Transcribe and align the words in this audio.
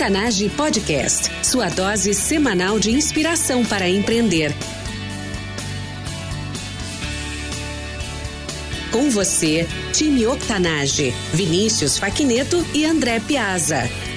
Octanage 0.00 0.48
Podcast, 0.56 1.30
sua 1.44 1.68
dose 1.68 2.14
semanal 2.14 2.78
de 2.78 2.90
inspiração 2.90 3.62
para 3.62 3.86
empreender. 3.86 4.50
Com 8.90 9.10
você, 9.10 9.68
time 9.92 10.26
Octanage, 10.26 11.12
Vinícius 11.34 11.98
Faquineto 11.98 12.64
e 12.72 12.86
André 12.86 13.20
Piazza. 13.20 14.09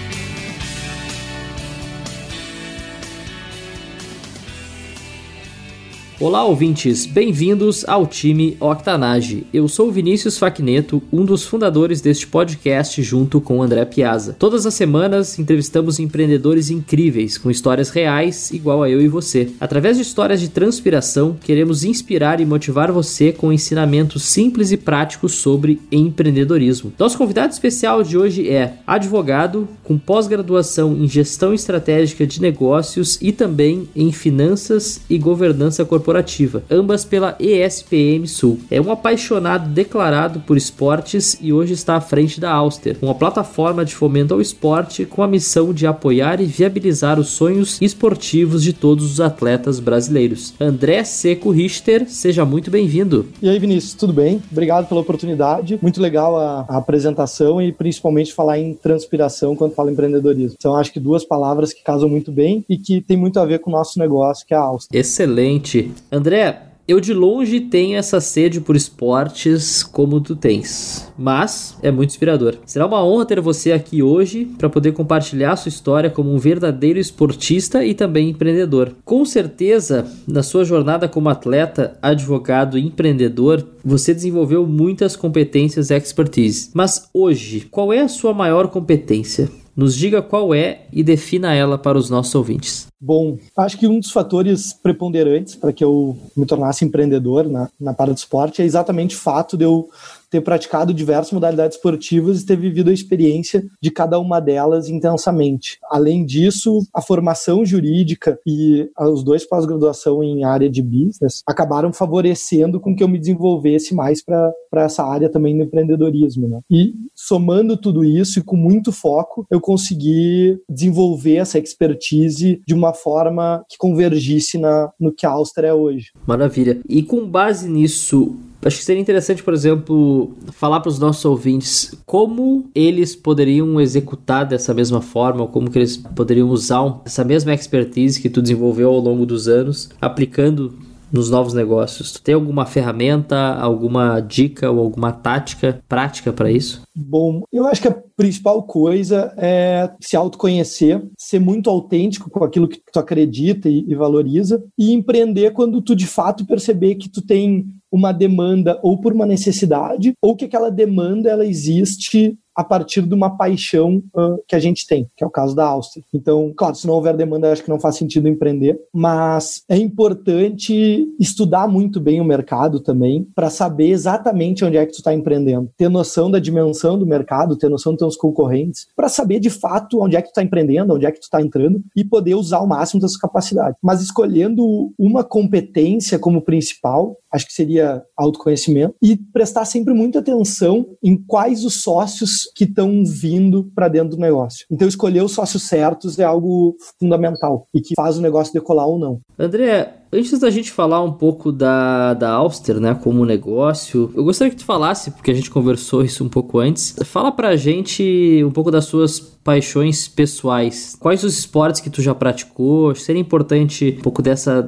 Olá, 6.23 6.45
ouvintes, 6.45 7.05
bem-vindos 7.05 7.83
ao 7.85 8.07
time 8.07 8.55
Octanage. 8.57 9.45
Eu 9.53 9.67
sou 9.67 9.91
Vinícius 9.91 10.37
Facneto, 10.37 11.03
um 11.11 11.25
dos 11.25 11.43
fundadores 11.43 11.99
deste 11.99 12.25
podcast 12.27 13.03
junto 13.03 13.41
com 13.41 13.61
André 13.61 13.83
Piazza. 13.83 14.33
Todas 14.39 14.65
as 14.65 14.73
semanas 14.73 15.37
entrevistamos 15.37 15.99
empreendedores 15.99 16.69
incríveis 16.69 17.37
com 17.37 17.51
histórias 17.51 17.89
reais, 17.89 18.51
igual 18.51 18.81
a 18.81 18.89
eu 18.89 19.01
e 19.01 19.09
você. 19.09 19.49
Através 19.59 19.97
de 19.97 20.03
histórias 20.03 20.39
de 20.39 20.47
transpiração, 20.47 21.35
queremos 21.43 21.83
inspirar 21.83 22.39
e 22.39 22.45
motivar 22.45 22.89
você 22.89 23.33
com 23.33 23.51
ensinamentos 23.51 24.23
simples 24.23 24.71
e 24.71 24.77
práticos 24.77 25.33
sobre 25.33 25.81
empreendedorismo. 25.91 26.93
Nosso 26.97 27.17
convidado 27.17 27.51
especial 27.51 28.01
de 28.01 28.17
hoje 28.17 28.49
é 28.49 28.75
advogado 28.87 29.67
com 29.83 29.97
pós-graduação 29.97 30.93
em 30.93 31.05
gestão 31.05 31.53
estratégica 31.53 32.25
de 32.25 32.41
negócios 32.41 33.19
e 33.21 33.33
também 33.33 33.89
em 33.93 34.09
finanças 34.13 35.01
e 35.09 35.17
governança 35.17 35.83
corporativa 35.83 36.12
corporativa, 36.13 36.63
ambas 36.69 37.03
pela 37.03 37.35
ESPM 37.39 38.27
Sul. 38.27 38.59
É 38.69 38.79
um 38.79 38.91
apaixonado 38.91 39.69
declarado 39.69 40.39
por 40.41 40.55
esportes 40.55 41.37
e 41.41 41.51
hoje 41.51 41.73
está 41.73 41.95
à 41.95 42.01
frente 42.01 42.39
da 42.39 42.51
Auster, 42.51 42.97
uma 43.01 43.15
plataforma 43.15 43.83
de 43.83 43.95
fomento 43.95 44.33
ao 44.33 44.41
esporte 44.41 45.05
com 45.05 45.23
a 45.23 45.27
missão 45.27 45.73
de 45.73 45.87
apoiar 45.87 46.39
e 46.39 46.45
viabilizar 46.45 47.19
os 47.19 47.29
sonhos 47.29 47.81
esportivos 47.81 48.61
de 48.61 48.73
todos 48.73 49.11
os 49.11 49.19
atletas 49.19 49.79
brasileiros. 49.79 50.53
André 50.59 51.03
Seco 51.03 51.49
Richter, 51.49 52.05
seja 52.07 52.45
muito 52.45 52.69
bem-vindo. 52.69 53.27
E 53.41 53.49
aí, 53.49 53.57
Vinícius, 53.57 53.95
tudo 53.95 54.13
bem? 54.13 54.41
Obrigado 54.51 54.87
pela 54.87 55.01
oportunidade. 55.01 55.79
Muito 55.81 56.01
legal 56.01 56.37
a, 56.37 56.65
a 56.67 56.77
apresentação 56.77 57.61
e 57.61 57.71
principalmente 57.71 58.33
falar 58.33 58.59
em 58.59 58.73
transpiração 58.73 59.55
quando 59.55 59.73
fala 59.73 59.89
em 59.89 59.93
empreendedorismo. 59.93 60.55
Então, 60.59 60.75
acho 60.75 60.91
que 60.91 60.99
duas 60.99 61.23
palavras 61.23 61.73
que 61.73 61.83
casam 61.83 62.07
muito 62.07 62.31
bem 62.31 62.63
e 62.69 62.77
que 62.77 63.01
tem 63.01 63.17
muito 63.17 63.39
a 63.39 63.45
ver 63.45 63.59
com 63.59 63.71
o 63.71 63.73
nosso 63.73 63.97
negócio, 63.97 64.45
que 64.45 64.53
é 64.53 64.57
a 64.57 64.61
Auster. 64.61 64.99
Excelente. 64.99 65.91
André, 66.11 66.73
eu 66.85 66.99
de 66.99 67.13
longe 67.13 67.61
tenho 67.61 67.97
essa 67.97 68.19
sede 68.19 68.59
por 68.59 68.75
esportes 68.75 69.83
como 69.83 70.19
tu 70.19 70.35
tens, 70.35 71.09
mas 71.17 71.77
é 71.81 71.89
muito 71.89 72.09
inspirador. 72.09 72.55
Será 72.65 72.85
uma 72.85 73.01
honra 73.01 73.25
ter 73.25 73.39
você 73.39 73.71
aqui 73.71 74.03
hoje 74.03 74.43
para 74.57 74.69
poder 74.69 74.91
compartilhar 74.91 75.55
sua 75.55 75.69
história 75.69 76.09
como 76.09 76.33
um 76.33 76.37
verdadeiro 76.37 76.99
esportista 76.99 77.85
e 77.85 77.93
também 77.93 78.31
empreendedor. 78.31 78.91
Com 79.05 79.23
certeza, 79.23 80.05
na 80.27 80.43
sua 80.43 80.65
jornada 80.65 81.07
como 81.07 81.29
atleta, 81.29 81.97
advogado 82.01 82.77
e 82.77 82.85
empreendedor, 82.85 83.65
você 83.81 84.13
desenvolveu 84.13 84.67
muitas 84.67 85.15
competências 85.15 85.89
e 85.89 85.95
expertise. 85.95 86.69
Mas 86.73 87.09
hoje, 87.13 87.65
qual 87.71 87.93
é 87.93 88.01
a 88.01 88.09
sua 88.09 88.33
maior 88.33 88.67
competência? 88.67 89.49
Nos 89.75 89.95
diga 89.95 90.21
qual 90.21 90.53
é 90.53 90.81
e 90.91 91.03
defina 91.03 91.53
ela 91.53 91.77
para 91.77 91.97
os 91.97 92.09
nossos 92.09 92.33
ouvintes. 92.35 92.87
Bom, 93.01 93.37
acho 93.57 93.77
que 93.77 93.87
um 93.87 93.99
dos 93.99 94.11
fatores 94.11 94.71
preponderantes 94.71 95.55
para 95.55 95.73
que 95.73 95.83
eu 95.83 96.15
me 96.37 96.45
tornasse 96.45 96.85
empreendedor 96.85 97.49
na, 97.49 97.69
na 97.79 97.93
parte 97.93 98.13
do 98.13 98.17
esporte 98.17 98.61
é 98.61 98.65
exatamente 98.65 99.15
o 99.15 99.19
fato 99.19 99.57
de 99.57 99.65
eu 99.65 99.89
ter 100.33 100.41
praticado 100.41 100.95
diversas 100.95 101.31
modalidades 101.31 101.77
esportivas 101.77 102.41
e 102.41 102.45
ter 102.47 102.57
vivido 102.57 102.89
a 102.89 102.93
experiência 102.93 103.63
de 103.79 103.91
cada 103.91 104.17
uma 104.17 104.39
delas 104.39 104.89
intensamente. 104.89 105.77
Além 105.91 106.25
disso, 106.25 106.79
a 106.91 107.03
formação 107.03 107.63
jurídica 107.63 108.39
e 108.47 108.89
os 108.99 109.23
dois 109.23 109.47
pós-graduação 109.47 110.23
em 110.23 110.43
área 110.43 110.67
de 110.67 110.81
business 110.81 111.43
acabaram 111.45 111.93
favorecendo 111.93 112.79
com 112.79 112.95
que 112.95 113.03
eu 113.03 113.07
me 113.07 113.19
desenvolvesse 113.19 113.93
mais 113.93 114.25
para 114.25 114.51
essa 114.73 115.03
área 115.03 115.29
também 115.29 115.55
do 115.55 115.65
empreendedorismo. 115.65 116.47
Né? 116.47 116.61
E 116.67 116.95
somando 117.13 117.77
tudo 117.77 118.03
isso 118.03 118.39
e 118.39 118.43
com 118.43 118.55
muito 118.55 118.91
foco, 118.91 119.45
eu 119.51 119.61
consegui 119.61 120.59
desenvolver 120.67 121.35
essa 121.35 121.59
expertise 121.59 122.59
de 122.65 122.73
uma 122.73 122.91
forma 122.91 123.63
que 123.69 123.77
convergisse 123.77 124.57
na, 124.57 124.91
no 124.99 125.13
que 125.13 125.27
a 125.27 125.29
Auster 125.29 125.65
é 125.65 125.73
hoje. 125.73 126.07
Maravilha. 126.25 126.81
E 126.89 127.03
com 127.03 127.27
base 127.27 127.69
nisso, 127.69 128.35
Acho 128.65 128.77
que 128.77 128.83
seria 128.83 129.01
interessante, 129.01 129.43
por 129.43 129.53
exemplo, 129.53 130.31
falar 130.51 130.79
para 130.79 130.89
os 130.89 130.99
nossos 130.99 131.23
ouvintes 131.25 131.93
como 132.05 132.69
eles 132.73 133.15
poderiam 133.15 133.79
executar 133.79 134.45
dessa 134.45 134.73
mesma 134.73 135.01
forma, 135.01 135.41
ou 135.41 135.47
como 135.47 135.69
que 135.69 135.77
eles 135.77 135.97
poderiam 135.97 136.49
usar 136.49 137.01
essa 137.05 137.23
mesma 137.23 137.53
expertise 137.53 138.21
que 138.21 138.29
tu 138.29 138.41
desenvolveu 138.41 138.89
ao 138.89 138.99
longo 138.99 139.25
dos 139.25 139.47
anos, 139.47 139.89
aplicando 139.99 140.73
nos 141.11 141.29
novos 141.29 141.53
negócios? 141.53 142.11
Tu 142.11 142.21
tem 142.21 142.35
alguma 142.35 142.65
ferramenta, 142.65 143.53
alguma 143.55 144.19
dica 144.19 144.71
ou 144.71 144.79
alguma 144.79 145.11
tática 145.11 145.79
prática 145.87 146.33
para 146.33 146.51
isso? 146.51 146.81
Bom, 146.95 147.43
eu 147.51 147.65
acho 147.65 147.81
que 147.81 147.87
a 147.87 148.03
principal 148.15 148.61
coisa 148.63 149.33
é 149.37 149.91
se 149.99 150.15
autoconhecer, 150.15 151.03
ser 151.17 151.39
muito 151.39 151.69
autêntico 151.69 152.29
com 152.29 152.43
aquilo 152.43 152.67
que 152.67 152.79
tu 152.91 152.99
acredita 152.99 153.67
e, 153.67 153.83
e 153.87 153.95
valoriza 153.95 154.63
e 154.77 154.93
empreender 154.93 155.51
quando 155.51 155.81
tu 155.81 155.95
de 155.95 156.05
fato 156.05 156.45
perceber 156.45 156.95
que 156.95 157.09
tu 157.09 157.21
tem 157.21 157.65
uma 157.91 158.11
demanda 158.11 158.79
ou 158.81 158.99
por 158.99 159.13
uma 159.13 159.25
necessidade 159.25 160.13
ou 160.21 160.35
que 160.35 160.45
aquela 160.45 160.71
demanda 160.71 161.29
ela 161.29 161.45
existe 161.45 162.37
a 162.55 162.63
partir 162.63 163.01
de 163.01 163.13
uma 163.13 163.35
paixão 163.35 164.03
uh, 164.15 164.37
que 164.47 164.55
a 164.55 164.59
gente 164.59 164.85
tem, 164.85 165.07
que 165.15 165.23
é 165.23 165.27
o 165.27 165.31
caso 165.31 165.55
da 165.55 165.65
Áustria. 165.65 166.03
Então, 166.13 166.53
claro, 166.55 166.75
se 166.75 166.85
não 166.85 166.93
houver 166.93 167.15
demanda, 167.15 167.51
acho 167.51 167.63
que 167.63 167.69
não 167.69 167.79
faz 167.79 167.95
sentido 167.95 168.27
empreender, 168.27 168.79
mas 168.93 169.63
é 169.67 169.77
importante 169.77 171.07
estudar 171.19 171.67
muito 171.67 171.99
bem 171.99 172.21
o 172.21 172.25
mercado 172.25 172.79
também 172.79 173.27
para 173.35 173.49
saber 173.49 173.89
exatamente 173.89 174.63
onde 174.63 174.77
é 174.77 174.85
que 174.85 174.91
tu 174.91 174.97
está 174.97 175.13
empreendendo, 175.13 175.69
ter 175.77 175.89
noção 175.89 176.29
da 176.29 176.39
dimensão 176.39 176.82
do 176.91 177.05
mercado, 177.05 177.57
ter 177.57 177.69
noção 177.69 177.93
dos 177.93 177.99
teus 177.99 178.17
concorrentes, 178.17 178.87
para 178.95 179.09
saber 179.09 179.39
de 179.39 179.49
fato 179.49 180.01
onde 180.01 180.15
é 180.15 180.21
que 180.21 180.27
tu 180.27 180.31
está 180.31 180.43
empreendendo, 180.43 180.93
onde 180.93 181.05
é 181.05 181.11
que 181.11 181.19
tu 181.19 181.23
está 181.23 181.41
entrando 181.41 181.81
e 181.95 182.03
poder 182.03 182.35
usar 182.35 182.59
o 182.59 182.67
máximo 182.67 183.01
das 183.01 183.11
suas 183.11 183.21
capacidades. 183.21 183.77
Mas 183.81 184.01
escolhendo 184.01 184.93
uma 184.97 185.23
competência 185.23 186.19
como 186.19 186.41
principal, 186.41 187.17
acho 187.33 187.47
que 187.47 187.53
seria 187.53 188.03
autoconhecimento 188.15 188.95
e 189.01 189.17
prestar 189.17 189.65
sempre 189.65 189.93
muita 189.93 190.19
atenção 190.19 190.85
em 191.03 191.17
quais 191.17 191.65
os 191.65 191.81
sócios 191.81 192.51
que 192.55 192.65
estão 192.65 193.03
vindo 193.05 193.71
para 193.75 193.87
dentro 193.87 194.11
do 194.11 194.21
negócio. 194.21 194.65
Então, 194.71 194.87
escolher 194.87 195.23
os 195.23 195.31
sócios 195.31 195.63
certos 195.63 196.19
é 196.19 196.23
algo 196.23 196.75
fundamental 196.99 197.67
e 197.73 197.81
que 197.81 197.95
faz 197.95 198.17
o 198.17 198.21
negócio 198.21 198.53
decolar 198.53 198.87
ou 198.87 198.99
não. 198.99 199.19
André, 199.37 200.03
Antes 200.15 200.39
da 200.39 200.51
gente 200.51 200.71
falar 200.71 201.01
um 201.01 201.11
pouco 201.11 201.51
da, 201.51 202.13
da 202.13 202.29
Auster, 202.29 202.79
né, 202.79 202.93
como 202.93 203.25
negócio, 203.25 204.11
eu 204.15 204.23
gostaria 204.23 204.51
que 204.51 204.59
tu 204.59 204.63
falasse, 204.63 205.09
porque 205.09 205.31
a 205.31 205.33
gente 205.33 205.49
conversou 205.49 206.03
isso 206.03 206.23
um 206.23 206.29
pouco 206.29 206.59
antes, 206.59 206.95
fala 207.03 207.31
pra 207.31 207.55
gente 207.55 208.43
um 208.45 208.51
pouco 208.51 208.69
das 208.69 208.85
suas 208.85 209.19
paixões 209.19 210.07
pessoais. 210.07 210.95
Quais 210.99 211.23
os 211.23 211.39
esportes 211.39 211.81
que 211.81 211.89
tu 211.89 211.99
já 211.99 212.13
praticou? 212.13 212.93
Seria 212.93 213.19
importante 213.19 213.95
um 213.97 214.03
pouco 214.03 214.21
dessa, 214.21 214.61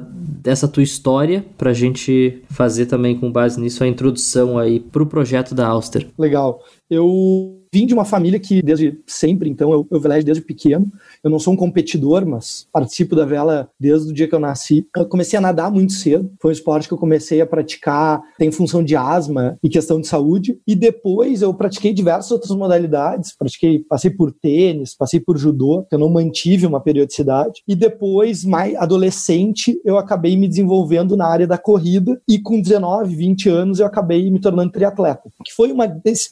dessa 0.46 0.68
tua 0.68 0.84
história 0.84 1.44
pra 1.58 1.72
gente 1.72 2.40
fazer 2.50 2.86
também 2.86 3.18
com 3.18 3.32
base 3.32 3.60
nisso 3.60 3.82
a 3.82 3.88
introdução 3.88 4.56
aí 4.56 4.78
pro 4.78 5.04
projeto 5.04 5.56
da 5.56 5.66
Auster. 5.66 6.06
Legal. 6.16 6.62
Eu 6.90 7.56
vim 7.72 7.86
de 7.86 7.92
uma 7.92 8.04
família 8.04 8.40
que 8.40 8.62
desde 8.62 8.98
sempre, 9.06 9.50
então 9.50 9.70
eu, 9.70 9.86
eu 9.90 10.00
velejo 10.00 10.24
desde 10.24 10.42
pequeno. 10.42 10.90
Eu 11.22 11.30
não 11.30 11.38
sou 11.38 11.52
um 11.52 11.56
competidor, 11.56 12.24
mas 12.26 12.66
participo 12.72 13.14
da 13.14 13.24
vela 13.24 13.68
desde 13.78 14.10
o 14.10 14.14
dia 14.14 14.28
que 14.28 14.34
eu 14.34 14.40
nasci. 14.40 14.86
Eu 14.96 15.06
comecei 15.06 15.38
a 15.38 15.42
nadar 15.42 15.70
muito 15.70 15.92
cedo. 15.92 16.30
Foi 16.40 16.50
um 16.50 16.52
esporte 16.52 16.88
que 16.88 16.94
eu 16.94 16.98
comecei 16.98 17.40
a 17.40 17.46
praticar, 17.46 18.22
tem 18.38 18.50
função 18.50 18.82
de 18.82 18.96
asma 18.96 19.58
e 19.62 19.68
questão 19.68 20.00
de 20.00 20.06
saúde. 20.06 20.58
E 20.66 20.74
depois 20.74 21.42
eu 21.42 21.52
pratiquei 21.52 21.92
diversas 21.92 22.30
outras 22.30 22.56
modalidades. 22.56 23.36
Pratiquei, 23.36 23.80
passei 23.80 24.10
por 24.10 24.32
tênis, 24.32 24.94
passei 24.94 25.20
por 25.20 25.36
judô, 25.36 25.84
que 25.88 25.94
eu 25.94 25.98
não 25.98 26.08
mantive 26.08 26.66
uma 26.66 26.80
periodicidade. 26.80 27.62
E 27.66 27.74
depois, 27.74 28.44
mais 28.44 28.74
adolescente, 28.76 29.78
eu 29.84 29.98
acabei 29.98 30.36
me 30.36 30.48
desenvolvendo 30.48 31.16
na 31.16 31.26
área 31.26 31.46
da 31.46 31.58
corrida 31.58 32.20
e 32.28 32.38
com 32.38 32.60
19, 32.60 33.14
20 33.14 33.48
anos 33.48 33.80
eu 33.80 33.86
acabei 33.86 34.30
me 34.30 34.40
tornando 34.40 34.72
triatleta, 34.72 35.30
que 35.44 35.52
foi 35.52 35.72
uma 35.72 35.86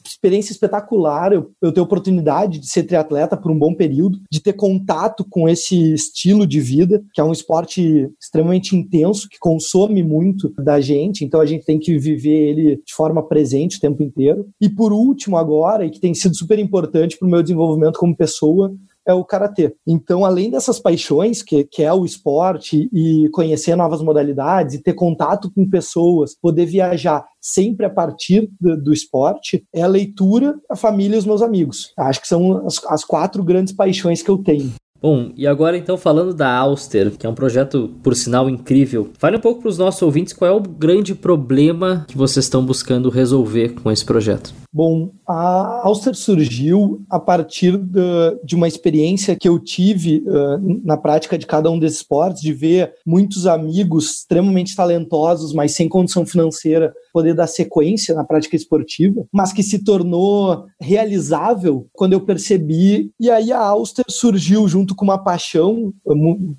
experiência 0.04 0.43
espetacular. 0.52 1.32
Eu, 1.32 1.50
eu 1.60 1.72
ter 1.72 1.80
oportunidade 1.80 2.58
de 2.58 2.68
ser 2.68 2.84
triatleta 2.84 3.36
por 3.36 3.50
um 3.50 3.58
bom 3.58 3.74
período, 3.74 4.20
de 4.30 4.40
ter 4.40 4.52
contato 4.54 5.24
com 5.28 5.48
esse 5.48 5.94
estilo 5.94 6.46
de 6.46 6.60
vida, 6.60 7.02
que 7.12 7.20
é 7.20 7.24
um 7.24 7.32
esporte 7.32 8.08
extremamente 8.20 8.76
intenso, 8.76 9.28
que 9.28 9.38
consome 9.38 10.02
muito 10.02 10.52
da 10.58 10.80
gente, 10.80 11.24
então 11.24 11.40
a 11.40 11.46
gente 11.46 11.64
tem 11.64 11.78
que 11.78 11.98
viver 11.98 12.50
ele 12.50 12.82
de 12.84 12.94
forma 12.94 13.26
presente 13.26 13.78
o 13.78 13.80
tempo 13.80 14.02
inteiro. 14.02 14.46
E 14.60 14.68
por 14.68 14.92
último, 14.92 15.36
agora, 15.36 15.84
e 15.84 15.90
que 15.90 16.00
tem 16.00 16.14
sido 16.14 16.36
super 16.36 16.58
importante 16.58 17.16
para 17.18 17.26
o 17.26 17.30
meu 17.30 17.42
desenvolvimento 17.42 17.98
como 17.98 18.16
pessoa, 18.16 18.74
é 19.06 19.12
o 19.12 19.24
karatê. 19.24 19.74
Então, 19.86 20.24
além 20.24 20.50
dessas 20.50 20.78
paixões, 20.78 21.42
que, 21.42 21.64
que 21.64 21.82
é 21.82 21.92
o 21.92 22.04
esporte 22.04 22.88
e 22.92 23.28
conhecer 23.32 23.76
novas 23.76 24.02
modalidades 24.02 24.74
e 24.74 24.82
ter 24.82 24.94
contato 24.94 25.50
com 25.52 25.68
pessoas, 25.68 26.34
poder 26.34 26.66
viajar 26.66 27.24
sempre 27.40 27.86
a 27.86 27.90
partir 27.90 28.50
do, 28.60 28.76
do 28.76 28.92
esporte, 28.92 29.66
é 29.72 29.82
a 29.82 29.86
leitura, 29.86 30.54
a 30.70 30.76
família 30.76 31.16
e 31.16 31.18
os 31.18 31.26
meus 31.26 31.42
amigos. 31.42 31.92
Acho 31.98 32.20
que 32.20 32.28
são 32.28 32.66
as, 32.66 32.82
as 32.86 33.04
quatro 33.04 33.42
grandes 33.44 33.72
paixões 33.72 34.22
que 34.22 34.30
eu 34.30 34.38
tenho. 34.38 34.72
Bom, 35.04 35.32
e 35.36 35.46
agora 35.46 35.76
então 35.76 35.98
falando 35.98 36.32
da 36.32 36.50
Auster, 36.50 37.10
que 37.10 37.26
é 37.26 37.28
um 37.28 37.34
projeto, 37.34 37.94
por 38.02 38.16
sinal, 38.16 38.48
incrível. 38.48 39.10
Fale 39.18 39.36
um 39.36 39.40
pouco 39.40 39.60
para 39.60 39.68
os 39.68 39.76
nossos 39.76 40.00
ouvintes 40.00 40.32
qual 40.32 40.50
é 40.50 40.54
o 40.54 40.60
grande 40.60 41.14
problema 41.14 42.06
que 42.08 42.16
vocês 42.16 42.46
estão 42.46 42.64
buscando 42.64 43.10
resolver 43.10 43.74
com 43.74 43.92
esse 43.92 44.02
projeto. 44.02 44.54
Bom, 44.74 45.12
a 45.24 45.86
Auster 45.86 46.16
surgiu 46.16 47.00
a 47.08 47.20
partir 47.20 47.78
de, 47.78 48.56
uma 48.56 48.66
experiência 48.66 49.36
que 49.36 49.48
eu 49.48 49.56
tive 49.60 50.24
uh, 50.26 50.80
na 50.84 50.96
prática 50.96 51.38
de 51.38 51.46
cada 51.46 51.70
um 51.70 51.78
desses 51.78 51.98
esportes, 51.98 52.42
de 52.42 52.52
ver 52.52 52.92
muitos 53.06 53.46
amigos 53.46 54.16
extremamente 54.16 54.74
talentosos, 54.74 55.52
mas 55.52 55.76
sem 55.76 55.88
condição 55.88 56.26
financeira, 56.26 56.92
poder 57.12 57.34
dar 57.34 57.46
sequência 57.46 58.16
na 58.16 58.24
prática 58.24 58.56
esportiva, 58.56 59.24
mas 59.32 59.52
que 59.52 59.62
se 59.62 59.84
tornou 59.84 60.66
realizável 60.80 61.86
quando 61.92 62.14
eu 62.14 62.20
percebi. 62.22 63.12
E 63.20 63.30
aí 63.30 63.52
a 63.52 63.60
Auster 63.60 64.04
surgiu 64.08 64.66
junto 64.66 64.96
com 64.96 65.04
uma 65.04 65.22
paixão 65.22 65.92